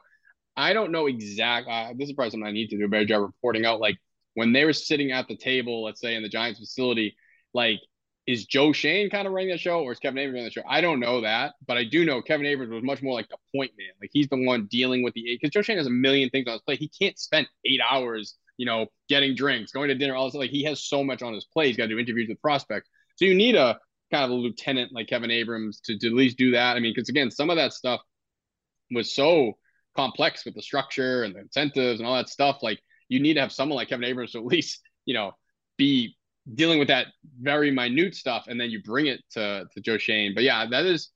[0.55, 1.71] I don't know exactly.
[1.71, 3.79] Uh, this is probably something I need to do a better job reporting out.
[3.79, 3.97] Like
[4.33, 7.15] when they were sitting at the table, let's say in the Giants facility,
[7.53, 7.79] like
[8.27, 10.61] is Joe Schoen kind of running that show or is Kevin Abrams running the show?
[10.67, 13.37] I don't know that, but I do know Kevin Abrams was much more like the
[13.55, 13.89] point man.
[13.99, 16.47] Like he's the one dealing with the eight because Joe Schoen has a million things
[16.47, 16.79] on his plate.
[16.79, 20.35] He can't spend eight hours, you know, getting drinks, going to dinner, all this.
[20.35, 21.67] Like he has so much on his plate.
[21.67, 22.89] He's got to do interviews with prospects.
[23.15, 23.79] So you need a
[24.11, 26.77] kind of a lieutenant like Kevin Abrams to, to at least do that.
[26.77, 28.01] I mean, because again, some of that stuff
[28.91, 29.57] was so
[29.95, 32.59] complex with the structure and the incentives and all that stuff.
[32.61, 32.79] Like
[33.11, 35.33] you need to have someone like Kevin Abrams to at least, you know,
[35.77, 36.15] be
[36.55, 37.07] dealing with that
[37.41, 40.33] very minute stuff, and then you bring it to to Joe Schoen.
[40.33, 41.09] But yeah, that is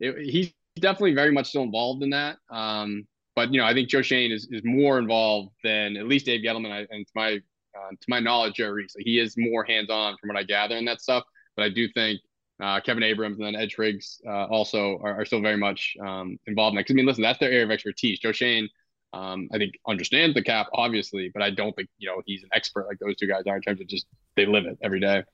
[0.00, 2.38] it, he's definitely very much still involved in that.
[2.50, 6.24] Um, but you know, I think Joe Schoen is, is more involved than at least
[6.24, 7.34] Dave Gettleman, and to my
[7.76, 8.96] uh, to my knowledge, Joe Reese.
[8.98, 11.24] He is more hands on from what I gather in that stuff.
[11.54, 12.18] But I do think
[12.62, 16.38] uh, Kevin Abrams and then Ed Triggs uh, also are, are, still very much um,
[16.46, 16.82] involved in that.
[16.86, 18.20] Because I mean, listen, that's their area of expertise.
[18.20, 18.68] Joe Schoen
[19.12, 22.48] um, I think understands the cap, obviously, but I don't think you know he's an
[22.54, 24.06] expert like those two guys are in terms of just
[24.36, 25.24] they live it every day.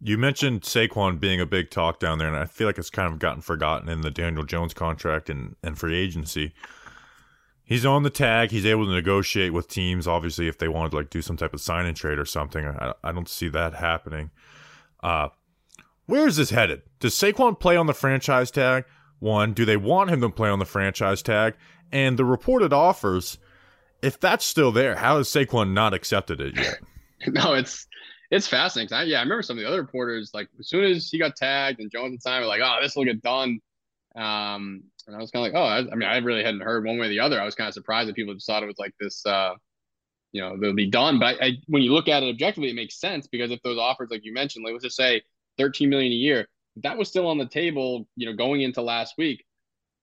[0.00, 3.12] You mentioned Saquon being a big talk down there, and I feel like it's kind
[3.12, 6.54] of gotten forgotten in the Daniel Jones contract and, and free agency.
[7.64, 8.50] He's on the tag.
[8.50, 10.06] He's able to negotiate with teams.
[10.06, 12.64] Obviously, if they wanted to like do some type of sign and trade or something,
[12.64, 14.30] I, I don't see that happening.
[15.02, 15.28] Uh,
[16.06, 16.82] where is this headed?
[17.00, 18.84] Does Saquon play on the franchise tag?
[19.18, 21.54] One, do they want him to play on the franchise tag?
[21.92, 23.38] And the reported offers,
[24.02, 26.78] if that's still there, how has Saquon not accepted it yet?
[27.26, 27.86] no, it's
[28.30, 28.94] it's fascinating.
[28.94, 31.36] I, yeah, I remember some of the other reporters like as soon as he got
[31.36, 33.60] tagged and Jones and Simon like, "Oh, this will get done."
[34.14, 36.84] Um, and I was kind of like, "Oh, I, I mean, I really hadn't heard
[36.84, 38.66] one way or the other." I was kind of surprised that people just thought it
[38.66, 39.54] was like this, uh,
[40.32, 41.18] you know, they'll be done.
[41.18, 43.78] But I, I, when you look at it objectively, it makes sense because if those
[43.78, 45.22] offers, like you mentioned, like let's just say
[45.56, 46.48] 13 million a year,
[46.82, 49.44] that was still on the table, you know, going into last week.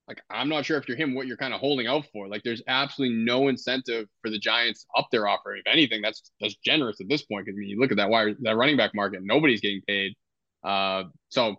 [0.08, 2.28] Like I'm not sure if you're him, what you're kind of holding out for.
[2.28, 5.56] Like there's absolutely no incentive for the Giants up their offer.
[5.56, 7.46] If anything, that's that's generous at this point.
[7.46, 10.14] Because I mean, you look at that wire, that running back market, nobody's getting paid.
[10.62, 11.56] Uh, so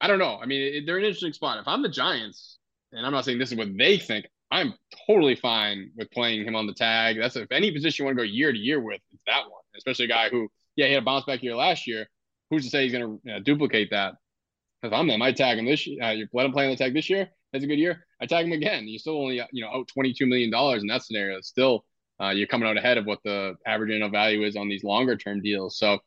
[0.00, 0.38] I don't know.
[0.40, 1.58] I mean, it, they're an interesting spot.
[1.58, 2.58] If I'm the Giants,
[2.92, 4.74] and I'm not saying this is what they think, I'm
[5.06, 7.16] totally fine with playing him on the tag.
[7.18, 9.62] That's if any position you want to go year to year with, it's that one.
[9.76, 12.06] Especially a guy who, yeah, he had a bounce back year last year.
[12.50, 14.14] Who's to say he's going to you know, duplicate that?
[14.80, 16.02] Because I'm them, I tag him this year.
[16.02, 17.30] Uh, you let him play on the tag this year.
[17.52, 18.06] That's a good year.
[18.20, 18.88] I tag him again.
[18.88, 21.40] You still only you know out 22 million dollars in that scenario.
[21.40, 21.84] Still,
[22.20, 25.16] uh, you're coming out ahead of what the average annual value is on these longer
[25.16, 25.76] term deals.
[25.76, 25.98] So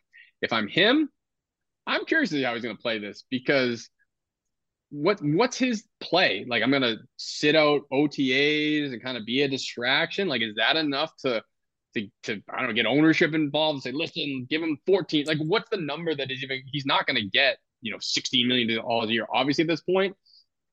[0.41, 1.09] if I'm him,
[1.85, 3.89] I'm curious to see how he's going to play this because
[4.89, 6.45] what what's his play?
[6.47, 10.27] Like I'm going to sit out OTAs and kind of be a distraction.
[10.27, 11.43] Like is that enough to
[11.95, 15.37] to, to I don't know get ownership involved and say listen give him 14 like
[15.39, 18.77] what's the number that is even he's not going to get you know 16 million
[18.77, 20.15] dollars a year obviously at this point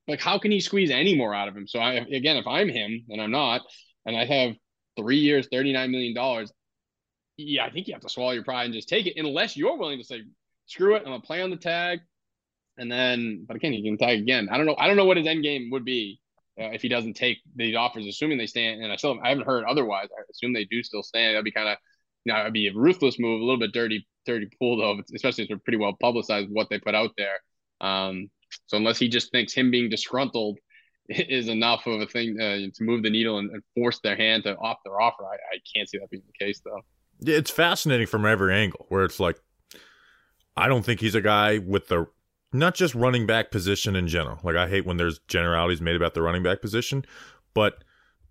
[0.09, 2.69] like how can he squeeze any more out of him so I again if I'm
[2.69, 3.63] him and I'm not
[4.07, 4.55] and I have
[4.97, 6.53] three years 39 million dollars
[7.37, 9.79] yeah I think you have to swallow your pride and just take it unless you're
[9.79, 10.23] willing to say
[10.67, 12.01] screw it I'm gonna play on the tag
[12.79, 15.17] and then but again he can tag again I don't know I don't know what
[15.17, 16.21] his end game would be
[16.61, 18.83] uh, if he doesn't take these offers, assuming they stand.
[18.83, 20.09] And I still I haven't heard otherwise.
[20.17, 21.35] I assume they do still stand.
[21.35, 21.79] That'd be kind of
[22.25, 25.45] you know it'd be a ruthless move, a little bit dirty, dirty pool though, especially
[25.45, 27.41] if they're pretty well publicized what they put out there.
[27.81, 28.31] Um,
[28.73, 30.59] so unless he just thinks him being disgruntled
[31.09, 34.45] is enough of a thing uh, to move the needle and, and, force their hand
[34.45, 36.81] to off their offer, I, I can't see that being the case though.
[37.21, 39.39] Yeah, it's fascinating from every angle where it's like,
[40.57, 42.07] I don't think he's a guy with the
[42.51, 44.39] not just running back position in general.
[44.43, 47.05] Like I hate when there's generalities made about the running back position,
[47.53, 47.85] but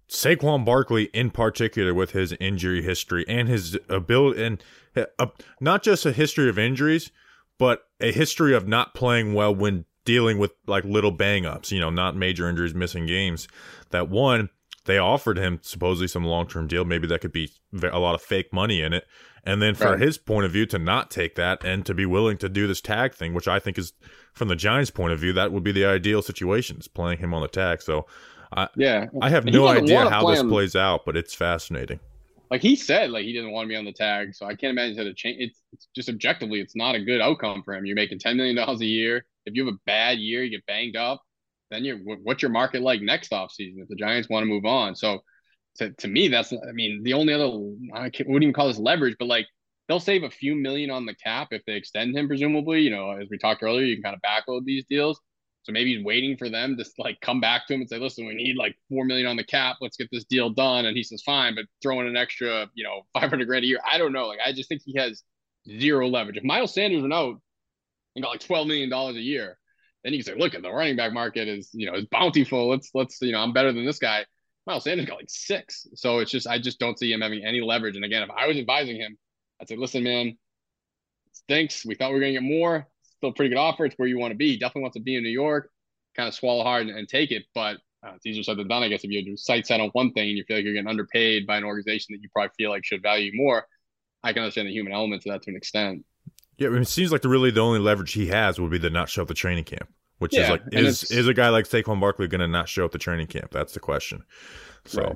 [0.10, 4.64] Saquon Barkley in particular with his injury history and his ability and
[4.96, 5.28] uh,
[5.60, 7.12] not just a history of injuries,
[7.60, 11.80] but a history of not playing well when dealing with like little bang ups, you
[11.80, 13.48] know, not major injuries, missing games.
[13.92, 14.50] That one,
[14.86, 16.84] they offered him supposedly some long term deal.
[16.86, 17.50] Maybe that could be
[17.82, 19.06] a lot of fake money in it.
[19.44, 20.00] And then for Right.
[20.00, 22.82] his point of view to not take that and to be willing to do this
[22.82, 23.94] tag thing, which I think is
[24.34, 27.34] from the Giants' point of view, that would be the ideal situation is playing him
[27.34, 27.82] on the tag.
[27.82, 28.06] So
[28.52, 30.50] I, Yeah, I have no idea how this him.
[30.50, 32.00] plays out, but it's fascinating.
[32.52, 34.72] like he said, like he didn't want to be on the tag, so I can't
[34.78, 35.38] imagine that it change.
[35.40, 37.86] It's, it's just objectively, it's not a good outcome for him.
[37.86, 39.26] You're making ten million dollars a year.
[39.46, 41.22] If you have a bad year, you get banged up,
[41.70, 44.96] then you're what's your market like next offseason if the Giants want to move on?
[44.96, 45.20] So
[45.78, 47.46] to, to me, that's I mean the only other
[47.94, 49.48] I wouldn't even call this leverage, but like
[49.88, 52.82] they'll save a few million on the cap if they extend him, presumably.
[52.82, 55.20] You know, as we talked earlier, you can kind of backload these deals.
[55.64, 58.26] So maybe he's waiting for them to like come back to him and say, "Listen,
[58.26, 59.78] we need like four million on the cap.
[59.80, 62.84] Let's get this deal done." And he says, "Fine," but throw in an extra, you
[62.84, 63.80] know, five hundred grand a year.
[63.90, 64.28] I don't know.
[64.28, 65.24] Like I just think he has
[65.68, 66.38] zero leverage.
[66.38, 67.36] If Miles Sanders went out
[68.16, 69.58] and got like twelve million dollars a year,
[70.04, 72.70] then you can say, "Look, at the running back market is you know is bountiful.
[72.70, 74.26] Let's let's you know I'm better than this guy."
[74.68, 77.62] Miles Sanders got like six, so it's just I just don't see him having any
[77.62, 77.96] leverage.
[77.96, 79.18] And again, if I was advising him,
[79.60, 80.38] I'd say, "Listen, man,
[81.34, 81.86] stinks.
[81.86, 82.88] We thought we were gonna get more.
[83.18, 83.86] Still pretty good offer.
[83.86, 84.58] It's where you want to be.
[84.58, 85.70] Definitely wants to be in New York.
[86.16, 88.84] Kind of swallow hard and, and take it, but uh, it's easier said than done.
[88.84, 90.90] I guess if you sight set on one thing and you feel like you're getting
[90.90, 93.66] underpaid by an organization that you probably feel like should value more,
[94.24, 96.04] I can understand the human element to that to an extent.
[96.58, 98.80] Yeah, I mean, it seems like the really the only leverage he has would be
[98.80, 99.90] to not show up the training camp,
[100.20, 102.92] which is like is is a guy like Saquon Barkley going to not show up
[102.92, 103.52] the training camp?
[103.52, 104.24] That's the question.
[104.86, 105.16] So, Right.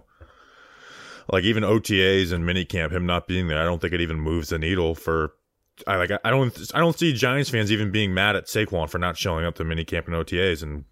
[1.32, 4.50] like even OTAs and minicamp, him not being there, I don't think it even moves
[4.50, 5.34] the needle for.
[5.86, 8.98] I like I don't I don't see Giants fans even being mad at Saquon for
[8.98, 10.86] not showing up to minicamp and OTAs, and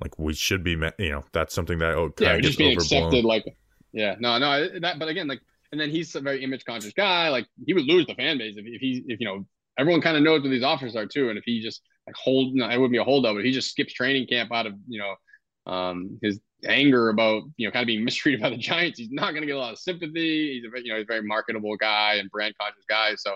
[0.00, 2.56] like we should be, you know, that's something that oh, yeah, kind or of just
[2.56, 3.08] being overblown.
[3.08, 3.24] accepted.
[3.24, 3.44] Like,
[3.92, 4.98] yeah, no, no, that.
[4.98, 5.40] But again, like,
[5.72, 7.28] and then he's a very image conscious guy.
[7.28, 9.44] Like, he would lose the fan base if, if he, if you know,
[9.80, 11.30] everyone kind of knows what these offers are too.
[11.30, 13.70] And if he just like hold, no, it wouldn't be a holdout, but he just
[13.70, 17.86] skips training camp out of you know, um, his anger about you know kind of
[17.86, 18.98] being mistreated by the Giants.
[18.98, 20.54] He's not going to get a lot of sympathy.
[20.54, 23.14] He's a you know he's a very marketable guy and brand conscious guy.
[23.16, 23.34] So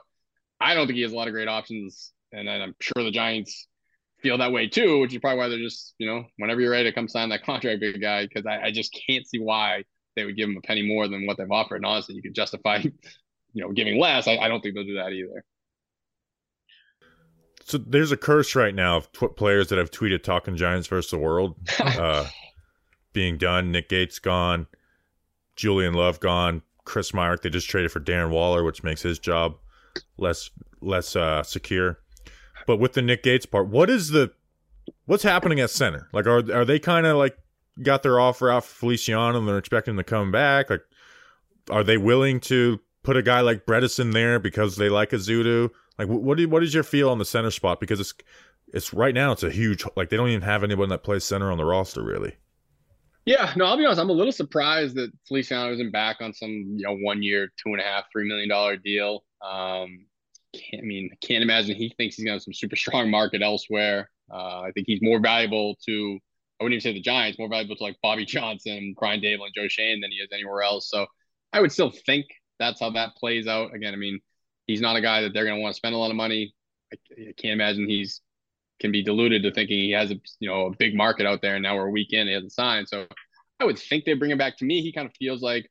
[0.61, 2.13] I don't think he has a lot of great options.
[2.33, 3.69] And I'm sure the Giants
[4.23, 6.89] feel that way too, which is probably why they're just, you know, whenever you're ready
[6.89, 9.85] to come sign that contract, big guy, because I, I just can't see why
[10.17, 11.77] they would give him a penny more than what they've offered.
[11.77, 12.79] And honestly, you could justify,
[13.53, 14.27] you know, giving less.
[14.27, 15.45] I, I don't think they'll do that either.
[17.65, 21.11] So there's a curse right now of tw- players that have tweeted talking Giants versus
[21.11, 22.29] the world uh,
[23.13, 23.73] being done.
[23.73, 24.67] Nick Gates gone,
[25.57, 29.57] Julian Love gone, Chris Myarick they just traded for Darren Waller, which makes his job
[30.19, 30.51] less
[30.81, 31.99] less uh, secure.
[32.67, 34.33] But with the Nick Gates part, what is the
[35.07, 36.09] what's happening at center?
[36.13, 37.39] Like, are are they kind of like
[37.83, 40.69] got their offer out for Feliciano and they're expecting to come back?
[40.69, 40.83] Like,
[41.71, 45.71] are they willing to put a guy like Bredeson there because they like Ezeudu?
[45.99, 47.81] Like, what do, what is your feel on the center spot?
[47.81, 48.15] Because it's
[48.73, 51.51] it's right now it's a huge like they don't even have anyone that plays center
[51.51, 52.35] on the roster really.
[53.25, 54.01] Yeah, no, I'll be honest.
[54.01, 57.73] I'm a little surprised that Feliciano isn't back on some you know one year, two
[57.73, 59.25] and a half, three million dollar deal.
[59.41, 60.07] Um,
[60.73, 64.11] I mean, I can't imagine he thinks he's gonna have some super strong market elsewhere.
[64.33, 66.19] Uh, I think he's more valuable to
[66.61, 69.55] I wouldn't even say the Giants, more valuable to like Bobby Johnson, Brian Daboll, and
[69.55, 70.89] Joe Schoen than he is anywhere else.
[70.89, 71.07] So
[71.53, 72.27] I would still think
[72.59, 73.75] that's how that plays out.
[73.75, 74.21] Again, I mean,
[74.67, 76.55] he's not a guy that they're gonna want to spend a lot of money.
[76.93, 78.21] I, I can't imagine he's
[78.81, 81.55] can be deluded to thinking he has a you know a big market out there
[81.55, 82.89] and now we're a week in he hasn't signed.
[82.89, 83.07] So
[83.61, 84.59] i would think they bring him back.
[84.59, 85.71] To me he kind of feels like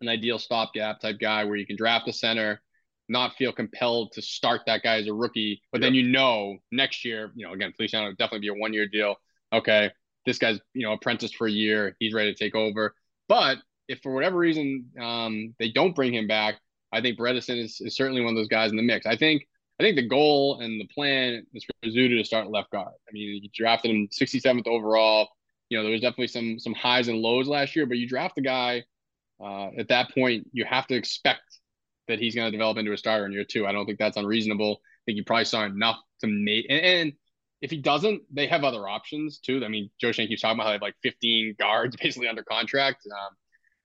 [0.00, 2.60] an ideal stopgap type guy where you can draft a center
[3.06, 7.04] not feel compelled to start that guy as a rookie but then you know next
[7.04, 9.16] year you know again feliciano would definitely be a one year deal.
[9.52, 9.90] Okay
[10.26, 12.94] this guy's you know apprentice for a year he's ready to take over.
[13.28, 13.58] But
[13.88, 16.56] if for whatever reason um, they don't bring him back
[16.94, 19.46] i think bredeson is, is certainly one of those guys in the mix i think
[19.80, 22.92] I think the goal and the plan is for Ezeudu to start left guard.
[23.08, 25.28] I mean, you drafted him 67th overall.
[25.68, 28.38] You know, there was definitely some some highs and lows last year, but you draft
[28.38, 28.84] a guy
[29.42, 31.58] uh, at that point, you have to expect
[32.08, 33.66] that he's going to develop into a starter in year two.
[33.66, 34.80] I don't think that's unreasonable.
[34.82, 36.66] I think you probably saw enough to make.
[36.68, 37.12] And, and
[37.60, 39.64] if he doesn't, they have other options too.
[39.64, 42.44] I mean, Joe Schoen keeps talking about how they have like 15 guards basically under
[42.44, 43.06] contract.
[43.10, 43.34] Um,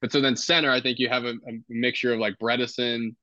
[0.02, 3.16] but so then center, I think you have a, a mixture of like Bredeson,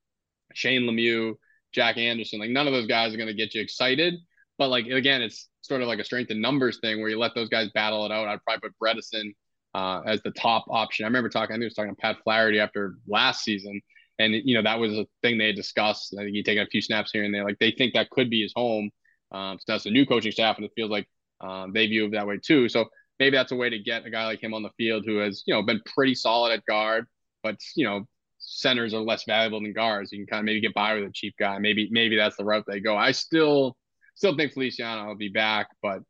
[0.55, 1.35] Shane Lemieux,
[1.73, 2.41] Jack Anderson.
[2.41, 4.15] Like none of those guys are going to get you excited.
[4.59, 7.35] But like again, it's sort of like a strength in numbers thing where you let
[7.35, 8.29] those guys battle it out.
[8.29, 9.33] I'd probably put Bredeson
[9.75, 11.05] uh, as the top option.
[11.05, 11.53] I remember talking.
[11.53, 13.81] I think I was talking to Pat Flaherty after last season,
[14.19, 16.15] and you know that was a thing they discussed.
[16.19, 17.45] I think he taken a few snaps here and there.
[17.45, 18.91] Like they think that could be his home.
[19.33, 21.07] Um, so that's the new coaching staff, and it feels like
[21.43, 22.69] um, they view it that way too.
[22.71, 22.87] So
[23.19, 25.43] maybe that's a way to get a guy like him on the field who has
[25.47, 27.07] you know been pretty solid at guard,
[27.43, 28.07] but you know
[28.39, 30.13] centers are less valuable than guards.
[30.13, 31.59] You can kind of maybe get by with a cheap guy.
[31.59, 32.97] Maybe maybe that's the route they go.
[32.97, 33.77] I still
[34.15, 36.01] still think Feliciano will be back, but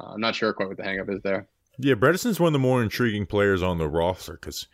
[0.00, 1.48] uh, I'm not sure quite what the hangup is there.
[1.78, 4.66] Yeah, Bredeson's one of the more intriguing players on the roster because,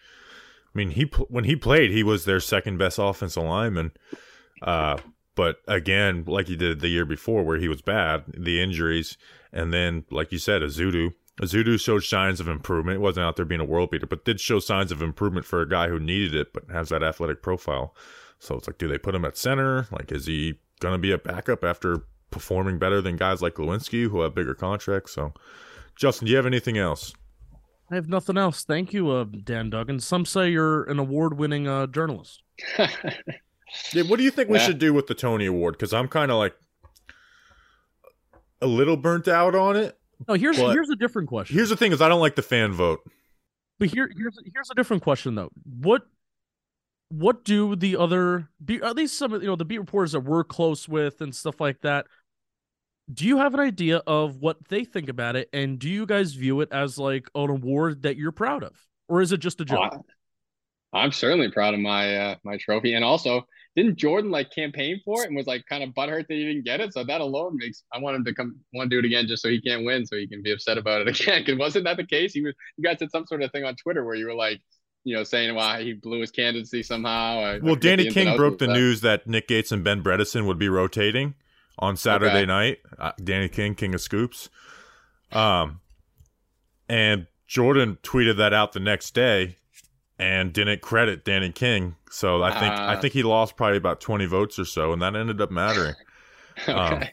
[0.74, 3.92] I mean, he when he played, he was their second best offensive lineman.
[4.62, 4.98] Uh,
[5.34, 9.18] but again, like he did the year before, where he was bad, the injuries,
[9.52, 11.12] and then like you said, Ezeudu.
[11.40, 12.96] Ezeudu showed signs of improvement.
[12.96, 15.60] It wasn't out there being a world beater, but did show signs of improvement for
[15.60, 17.94] a guy who needed it, but has that athletic profile.
[18.38, 19.88] So it's like, do they put him at center?
[19.90, 24.20] Like, is he gonna be a backup after performing better than guys like Glowinski who
[24.20, 25.12] have bigger contracts?
[25.12, 25.32] So,
[25.96, 27.12] Justin, do you have anything else?
[27.90, 28.64] I have nothing else.
[28.64, 30.00] Thank you, uh, Dan Duggan.
[30.00, 32.42] Some say you're an award-winning uh, journalist.
[33.92, 35.74] Yeah, what do you think we should do with the Tony Award?
[35.74, 36.54] Because I'm kind of like
[38.60, 39.98] a little burnt out on it.
[40.28, 41.56] No, here's But- here's a different question.
[41.56, 43.00] Here's the thing: is I don't like the fan vote.
[43.78, 45.50] But here, here's here's a different question though.
[45.64, 46.02] What
[47.08, 50.20] what do the other be at least some of you know the beat reporters that
[50.20, 52.06] we're close with and stuff like that?
[53.12, 56.32] Do you have an idea of what they think about it, and do you guys
[56.32, 58.72] view it as like an award that you're proud of,
[59.08, 59.80] or is it just a joke?
[59.92, 59.98] I-
[60.98, 63.46] I'm certainly proud of my uh, my trophy, and also
[63.76, 66.64] didn't Jordan like campaign for it and was like kind of butthurt that he didn't
[66.64, 66.92] get it.
[66.92, 69.42] So that alone makes I want him to come want to do it again just
[69.42, 71.42] so he can't win, so he can be upset about it again.
[71.44, 72.32] Because wasn't that the case?
[72.32, 74.60] He was you guys did some sort of thing on Twitter where you were like,
[75.02, 77.10] you know, saying why he blew his candidacy somehow.
[77.40, 78.72] I- I Well, forget Danny the ins and King broke the that.
[78.74, 81.34] news that Nick Gates and Ben Bredeson would be rotating
[81.78, 82.46] on Saturday Okay.
[82.46, 82.78] night.
[82.98, 84.48] Uh, Danny King, King of Scoops.
[85.32, 85.80] Um,
[86.88, 89.56] and Jordan tweeted that out the next day
[90.18, 91.96] and didn't credit Danny King.
[92.10, 93.00] So I think I Ah.
[93.00, 95.94] think he lost probably about twenty votes or so, and that ended up mattering.
[96.68, 97.10] Um, okay.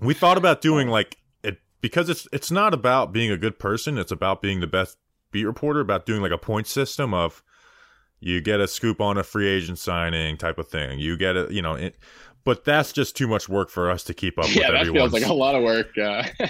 [0.00, 3.98] we thought about doing like it because it's it's not about being a good person
[3.98, 4.96] it's about being the best
[5.30, 7.42] beat reporter about doing like a point system of
[8.18, 11.50] you get a scoop on a free agent signing type of thing you get it
[11.50, 11.96] you know it,
[12.44, 15.10] but that's just too much work for us to keep up yeah, with that everyone
[15.10, 15.88] feels like a lot of work.
[15.98, 16.22] Uh,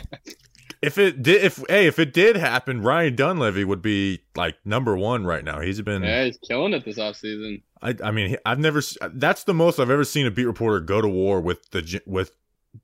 [0.83, 4.97] if it did if hey if it did happen ryan dunleavy would be like number
[4.97, 7.62] one right now he's been yeah, he's killing it this offseason.
[7.83, 8.83] I, I mean, I've never.
[9.12, 12.33] That's the most I've ever seen a beat reporter go to war with the with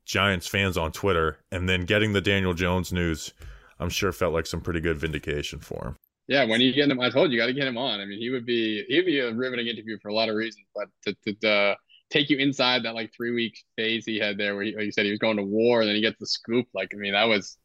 [0.04, 3.32] Giants fans on Twitter, and then getting the Daniel Jones news.
[3.80, 5.96] I'm sure felt like some pretty good vindication for him.
[6.28, 8.00] Yeah, when you get him, I told you, you got to get him on.
[8.00, 10.66] I mean, he would be he'd be a riveting interview for a lot of reasons,
[10.74, 11.76] but to to, to
[12.10, 14.92] take you inside that like three week phase he had there, where he, like you
[14.92, 16.66] said he was going to war, and then he gets the scoop.
[16.72, 17.58] Like, I mean, that was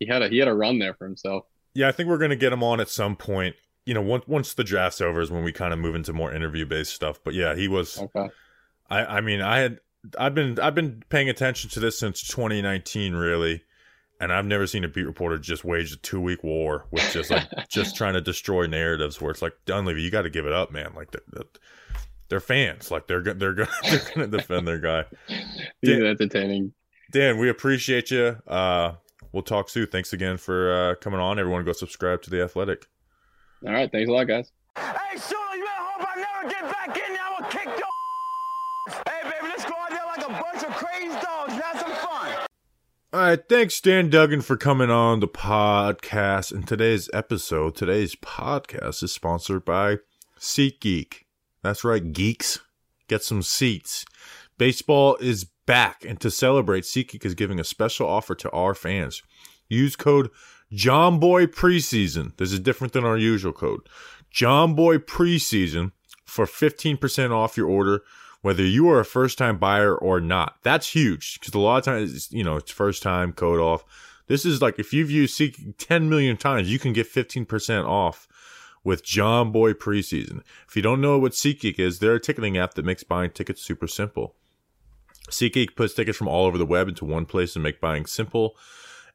[0.00, 1.44] he had a he had a run there for himself.
[1.74, 3.56] Yeah, I think we're gonna get him on at some point.
[3.86, 6.32] You know, once once the draft's over is when we kind of move into more
[6.32, 7.20] interview based stuff.
[7.22, 8.28] But yeah, he was Okay.
[8.90, 9.80] I I mean I had
[10.18, 13.62] I've been I've been paying attention to this since 2019 really,
[14.20, 17.30] and I've never seen a beat reporter just wage a two week war with just
[17.30, 20.52] like just trying to destroy narratives where it's like Dunleavy, you got to give it
[20.52, 20.92] up, man.
[20.94, 21.44] Like they're,
[22.28, 25.04] they're fans, like they're they're gonna they're gonna defend their guy.
[25.80, 26.72] He's Dan- entertaining.
[27.12, 28.36] Dan, we appreciate you.
[28.46, 28.94] Uh,
[29.34, 29.88] we'll talk soon.
[29.88, 31.38] Thanks again for uh, coming on.
[31.38, 32.86] Everyone, go subscribe to the Athletic.
[33.66, 33.90] All right.
[33.90, 34.52] Thanks a lot, guys.
[34.76, 37.22] Hey, Shula, you better hope I never get back in there.
[37.22, 41.08] I'm gonna kick your Hey, baby, let's go out there like a bunch of crazy
[41.20, 41.52] dogs.
[41.52, 42.46] and Have some fun.
[43.12, 46.52] All right, thanks Dan Duggan for coming on the podcast.
[46.52, 49.98] In today's episode, today's podcast is sponsored by
[50.38, 51.22] SeatGeek.
[51.62, 52.60] That's right, geeks.
[53.08, 54.04] Get some seats.
[54.58, 59.22] Baseball is back, and to celebrate, SeatGeek is giving a special offer to our fans.
[59.68, 60.30] Use code
[60.72, 62.36] Jomboy Preseason.
[62.36, 63.80] This is different than our usual code.
[64.32, 65.92] Jomboy Preseason
[66.24, 68.02] for 15% off your order,
[68.42, 70.56] whether you are a first time buyer or not.
[70.62, 73.84] That's huge because a lot of times, you know, it's first time code off.
[74.26, 78.26] This is like if you've used SeatGeek 10 million times, you can get 15% off
[78.82, 80.42] with Jomboy Preseason.
[80.68, 83.62] If you don't know what SeatGeek is, they're a ticketing app that makes buying tickets
[83.62, 84.34] super simple.
[85.30, 88.56] SeatGeek puts tickets from all over the web into one place to make buying simple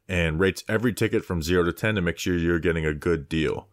[0.08, 3.30] and rates every ticket from 0 to 10 to make sure you're getting a good
[3.30, 3.68] deal.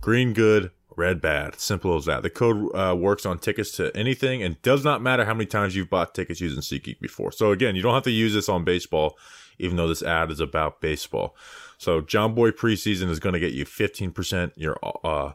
[0.00, 1.60] Green good, red bad.
[1.60, 2.22] Simple as that.
[2.22, 5.76] The code uh, works on tickets to anything and does not matter how many times
[5.76, 7.30] you've bought tickets using SeatGeek before.
[7.30, 9.16] So again, you don't have to use this on baseball,
[9.58, 11.36] even though this ad is about baseball.
[11.78, 15.32] So Jomboy preseason is going to get you 15% your uh,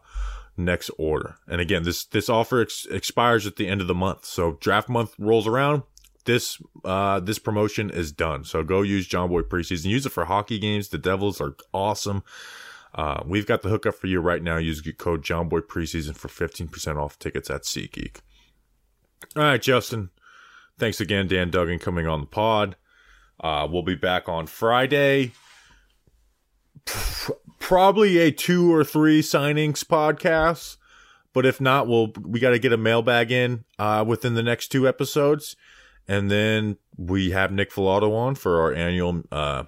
[0.57, 1.35] next order.
[1.47, 4.25] And again, this this offer ex- expires at the end of the month.
[4.25, 5.83] So draft month rolls around.
[6.27, 8.43] This uh, this promotion is done.
[8.43, 9.85] So go use Jomboy preseason.
[9.85, 10.89] Use it for hockey games.
[10.89, 12.23] The Devils are awesome.
[12.93, 14.57] Uh, we've got the hookup for you right now.
[14.57, 18.17] Use code Jomboy preseason for 15% off tickets at SeatGeek.
[19.35, 20.09] All right, Justin.
[20.77, 22.75] Thanks again, Dan Duggan, coming on the pod.
[23.39, 25.31] Uh, we'll be back on Friday.
[27.59, 30.77] Probably a two or three signings podcast,
[31.33, 34.69] but if not, we'll we got to get a mailbag in uh, within the next
[34.69, 35.55] two episodes,
[36.07, 39.63] and then we have Nick Falato on for our annual uh,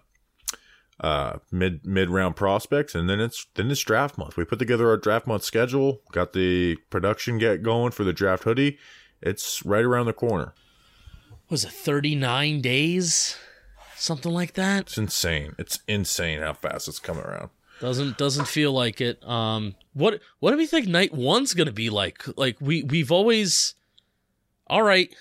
[0.99, 4.37] uh, mid mid round prospects, and then it's then it's draft month.
[4.37, 8.43] We put together our draft month schedule, got the production get going for the draft
[8.43, 8.77] hoodie.
[9.21, 10.53] It's right around the corner.
[11.49, 13.35] Was it 39 days?
[13.95, 14.81] Something like that?
[14.81, 15.55] It's insane.
[15.57, 17.49] It's insane how fast it's coming around.
[17.81, 19.23] Doesn't doesn't feel like it.
[19.27, 22.23] Um what what do we think night one's gonna be like?
[22.37, 23.75] Like we we've always
[24.67, 25.13] all right.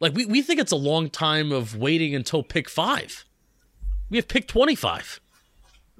[0.00, 3.24] Like we, we think it's a long time of waiting until pick five.
[4.10, 5.20] We have pick twenty five.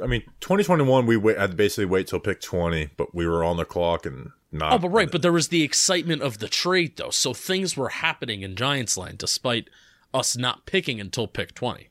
[0.03, 3.43] I mean, 2021, we wait, had to basically wait till pick 20, but we were
[3.43, 4.75] on the clock and not.
[4.75, 7.11] Oh, but right, but there was the excitement of the trade though.
[7.11, 9.69] So things were happening in Giants land despite
[10.13, 11.89] us not picking until pick twenty.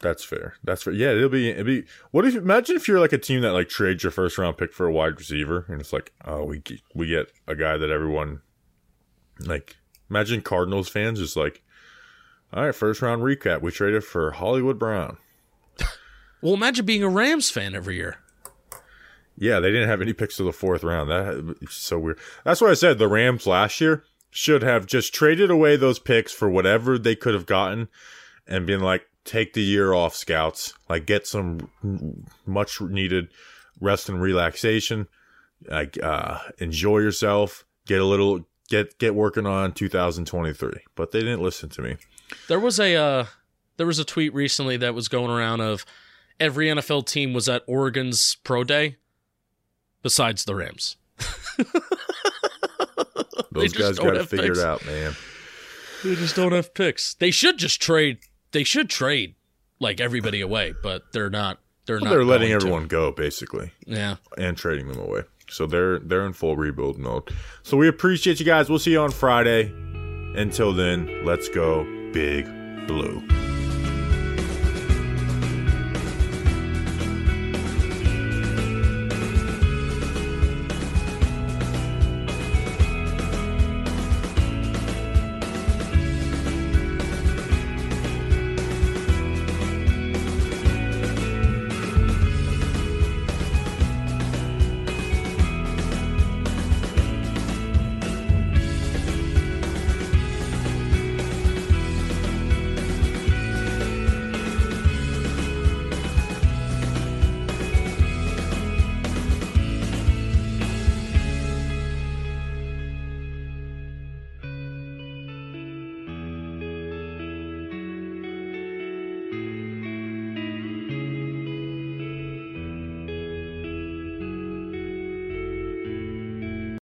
[0.00, 0.54] That's fair.
[0.64, 0.94] That's fair.
[0.94, 1.50] Yeah, it'll be.
[1.50, 1.84] It'll be.
[2.10, 2.34] What if?
[2.34, 4.92] Imagine if you're like a team that like trades your first round pick for a
[4.92, 6.62] wide receiver, and it's like, oh, we
[6.94, 8.40] we get a guy that everyone
[9.40, 9.76] like.
[10.10, 11.62] Imagine Cardinals fans just like,
[12.52, 13.62] all right, first round recap.
[13.62, 15.18] We traded for Hollywood Brown.
[16.42, 18.16] Well, imagine being a Rams fan every year.
[19.36, 21.10] Yeah, they didn't have any picks to the fourth round.
[21.10, 22.18] That it's so weird.
[22.44, 26.32] That's why I said the Rams last year should have just traded away those picks
[26.32, 27.88] for whatever they could have gotten,
[28.46, 30.72] and been like, take the year off, scouts.
[30.88, 31.70] Like, get some
[32.46, 33.28] much needed
[33.80, 35.08] rest and relaxation.
[35.68, 37.66] Like, uh, enjoy yourself.
[37.86, 40.70] Get a little get get working on 2023.
[40.94, 41.96] But they didn't listen to me.
[42.48, 43.26] There was a uh,
[43.76, 45.84] there was a tweet recently that was going around of
[46.38, 48.96] every NFL team was at Oregon's pro day,
[50.02, 50.96] besides the Rams.
[53.52, 55.14] Those guys got to figure it out, man.
[56.04, 57.14] They just don't have picks.
[57.14, 58.18] They should just trade.
[58.52, 59.34] They should trade
[59.80, 61.58] like everybody away, but they're not.
[61.86, 62.10] They're Well, not.
[62.10, 62.66] they're letting going to.
[62.66, 63.72] everyone go, basically.
[63.86, 64.16] Yeah.
[64.38, 65.22] and trading them away.
[65.50, 67.30] So they're they're in full rebuild mode.
[67.62, 68.68] So we appreciate you guys.
[68.68, 69.72] We'll see you on Friday.
[70.36, 72.46] Until then, let's go big
[72.86, 73.39] blue.